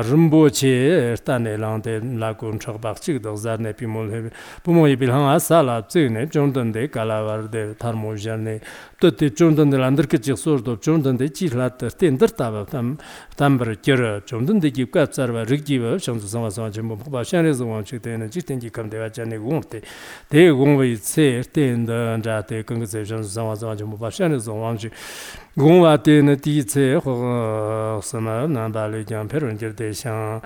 [0.03, 3.71] Rimbo che er ta ne lang de la gon chog bak chi do zar ne
[3.73, 4.29] pi mol he
[4.63, 8.59] bu mo yi bil hang a sa la tsegine chondande kalawarde tharmo zharne
[8.99, 12.97] tote chondande landar kichik sordop chondande chi latar tendar tabab tam
[13.37, 18.01] tambar kyar chondande ki kap sarwa rikjiwa shamsu sama sama chenpo mokpa shanre zwa chik
[18.01, 19.81] tena chik tenki kamde wa chane gongte
[20.29, 24.75] te gongwa i tse tenda njate kanga tse shamsu sama sama chenpo mokpa shanre zwa
[24.77, 24.91] chik
[25.57, 30.41] gongwa tena ti tse hoga sama namba le kyang peron kyar de shang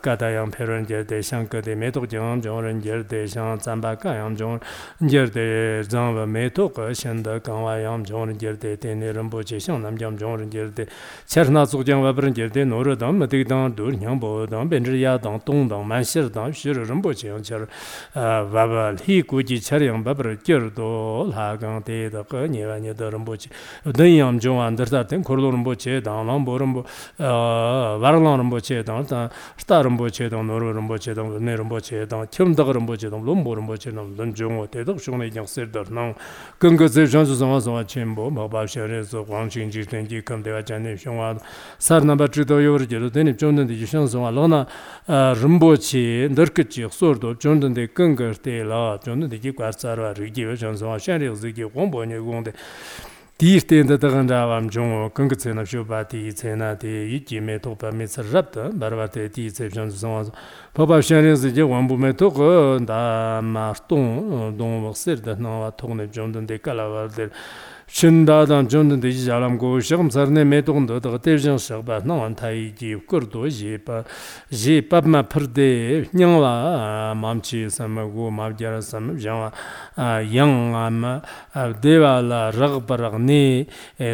[0.00, 3.96] kata yang peron kyar de shang kade metok kyang jong ren kyar de shang tsamba
[4.00, 4.60] ka yang jong
[5.00, 10.16] jerde zangwa me toka shenda kangwa yam zhongren jerde teni rinpo che shang nam jam
[10.16, 10.88] zhongren jerde
[11.26, 15.68] cherna tsukjang wabrin jerde noro dang matik dang dur nyangpo dang benchir ya dang tong
[15.68, 17.68] dang man shir dang shir rinpo che yang cher
[18.14, 22.76] waba li guji cher yang babir jir do la gang te da ka nye wa
[22.78, 23.48] nye da rinpo che.
[23.84, 26.84] Dan yam zhongwa ndar tar ten korlo rinpo che dang lambo rinpo
[27.18, 29.04] warlang rinpo che dang
[29.56, 32.94] shta rinpo che dang noro rinpo che dang ne rinpo che dang kim dag rinpo
[32.94, 36.14] che dang lombo rinpo che dang lom zhongwa 대덕 중에 양세더 난
[36.58, 41.38] 근거세 전수 상황 상황 첨보 마바 셔레서 광신 지된지 검대와 잔네 상황
[41.78, 44.66] 사르나바 지도 요르제로 되니 좀는데 유상 상황 로나
[45.06, 49.00] 름보치 너크치 소르도 좀는데 근거스테라.
[49.04, 52.52] 좀는데 기과사라 리기와 전상황 샤리즈기 공보니 공데
[53.38, 60.32] 디르 텐데 다간다람 종어 건그체나 쇼바티 체나데 이지메 토파 미스럽다 바르바테 디체 전송
[60.74, 67.28] 바바샤레스 제 원부메 토고 다 마르톤 동 버서다 나와 토네 존던데 칼라바데
[67.88, 74.04] 신다단 전든데 이 사람 고 시험 사르네 메동도 더 대전 서바 나온 타이지 거도 제바
[74.52, 79.50] 제밥마 퍼데 냥와 맘치 삼고 맘자라 삼 장와
[79.96, 81.22] 양암
[81.80, 83.66] 데발라 럭버럭니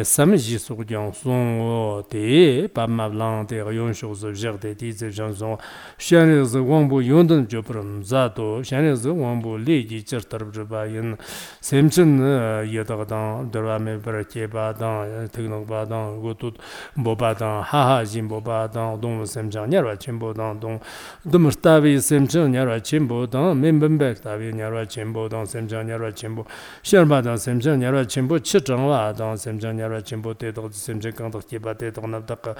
[0.03, 5.57] 삼지 속정 송오데 밥마블랑데 용쇼즈 저데 디제 전송
[5.97, 11.17] 샤네즈 원부 용든 저프름 자도 샤네즈 원부 리지 저터브바인
[11.59, 16.57] 샘친 예다가당 parwa me par che ba dang tek nong ba dang go tut
[16.95, 20.33] bo ba dang ha ha jin bo ba dang dong sem chang nyarwa chen bo
[20.33, 20.79] dang dong
[21.23, 25.27] dum shtabi sem chang nyarwa chen bo dang men ben bek tabi nyarwa chen bo
[25.27, 26.45] dang sem chang nyarwa chen bo
[26.83, 30.01] shen ba dang sem chang nyarwa chen bo chi chang wa dang sem chang nyarwa
[30.03, 32.55] chen bo te dog sem chang kang dog che ba te dog nab dak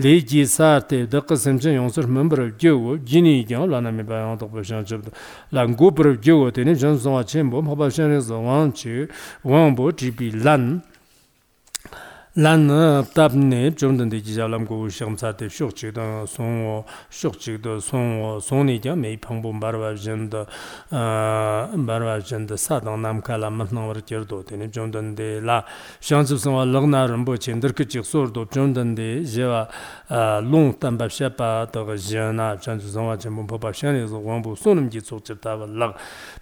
[0.00, 3.68] lē jī sār tē dā qā sēmchēn yōng sōr mēm bārab gyō wō jīnī gyāng
[3.68, 5.10] lā nā mē bā yāng tōq bā shāng chab
[5.52, 8.08] lā ngō bārab gyō wō tē nē shāng sōng wā chēn bō mā bā shāng
[8.08, 9.04] rē sō wāng chē
[9.44, 10.80] wāng bō jī bī lān
[12.36, 15.90] lan tap ne chom den de ji ja lam go sham sa te shok chi
[15.92, 19.76] da song wo shok chi da song wo song ni ja mei phang bom bar
[19.76, 20.46] ba jen da
[20.90, 24.56] bar ba jen da sa dang nam ka la ma nang war jer do te
[24.56, 25.62] ne chom den de la.
[26.00, 28.72] Shang su song wa lag na ram bo chen der ke chi sor do chom
[28.72, 29.68] den de je wa
[30.40, 32.56] long tam ba sha pa da ga je na.
[32.56, 34.88] Chan su song wa chen bom pa pa sha ne zo wang bo so nam
[34.88, 35.92] ji so chi ta wa lag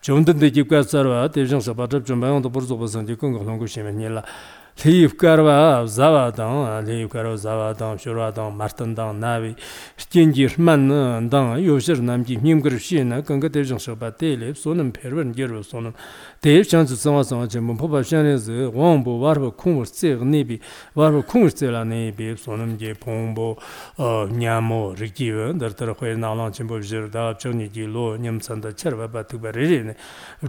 [0.00, 2.48] chom den de ji kwa sar wa te jang sa ba chom ba yang do
[2.48, 4.22] bor zo ba san ji kong go long go she me ni la.
[4.84, 9.54] leivkarwa zawadang, leivkarwa zawadang, shurwadang, martandang, navi,
[9.96, 15.62] shtenji rman dang, yoshir namji, nyimgar shi na, ganga tevzhang shakpa telib, sonam perwar ngirwa
[15.64, 15.94] sonam,
[16.40, 20.58] 대입 장수 상화 상화 제문 법법 시안에서 원보 와르 콩을 쓰고 네비
[20.94, 23.58] 와르 콩을 쓰라네 비 소놈게 봉보
[23.98, 29.92] 어 냐모 리기원 더더 회의 나랑 전부 비저다 정리기 로 냠선다 처바바 특별히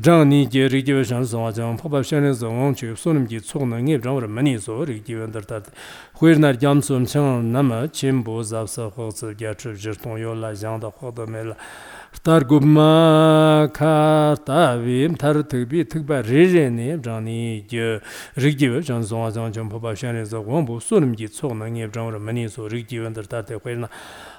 [0.02, 5.34] 장니 제 리기원 장수 상화 장 법법 시안에서 원주 소놈게 총능이 장으로 많이 소 리기원
[5.34, 5.62] 더더
[6.24, 11.52] 회의나 잠숨 청 남아 진보 잡서 호스 야츠 저통 요라 장다 호도멜
[12.20, 17.66] tar gubma ka ta vim tar tuk bi tuk ba re re ne jang ni
[17.68, 18.00] ge
[18.36, 21.16] rig gi jang zong zang jang pa ba shan ne zo gong bu su nim
[21.16, 23.56] gi chog na nge jang ra ma ni so rig gi wen der ta te
[23.58, 23.88] kwe na.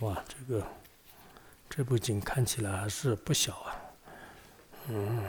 [0.00, 0.66] Wa, 这个
[1.70, 3.72] 这部经看起来还是不小啊。
[4.88, 5.24] 嗯，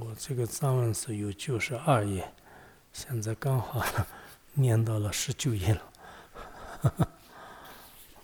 [0.00, 2.32] 我这个藏文是有九十二页。
[2.92, 3.84] 现在刚好
[4.54, 5.82] 念到了十九页了，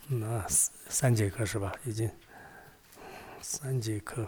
[0.07, 1.71] 那三节课是吧？
[1.85, 2.09] 已经
[3.41, 4.25] 三节课，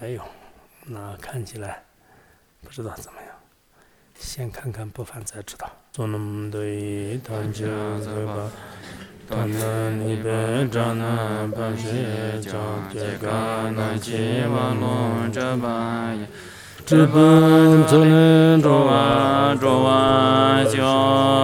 [0.00, 0.22] 哎呦，
[0.84, 1.82] 那看起来
[2.62, 3.30] 不知道怎么样，
[4.14, 5.70] 先看看不烦才知道。
[5.92, 7.66] 做那么多一堂讲
[8.00, 8.50] 这个，
[9.28, 12.52] 谈那你别讲那半些讲
[12.92, 16.28] 这个那几万龙这半夜。
[16.86, 21.36] 知本尊周啊周啊修。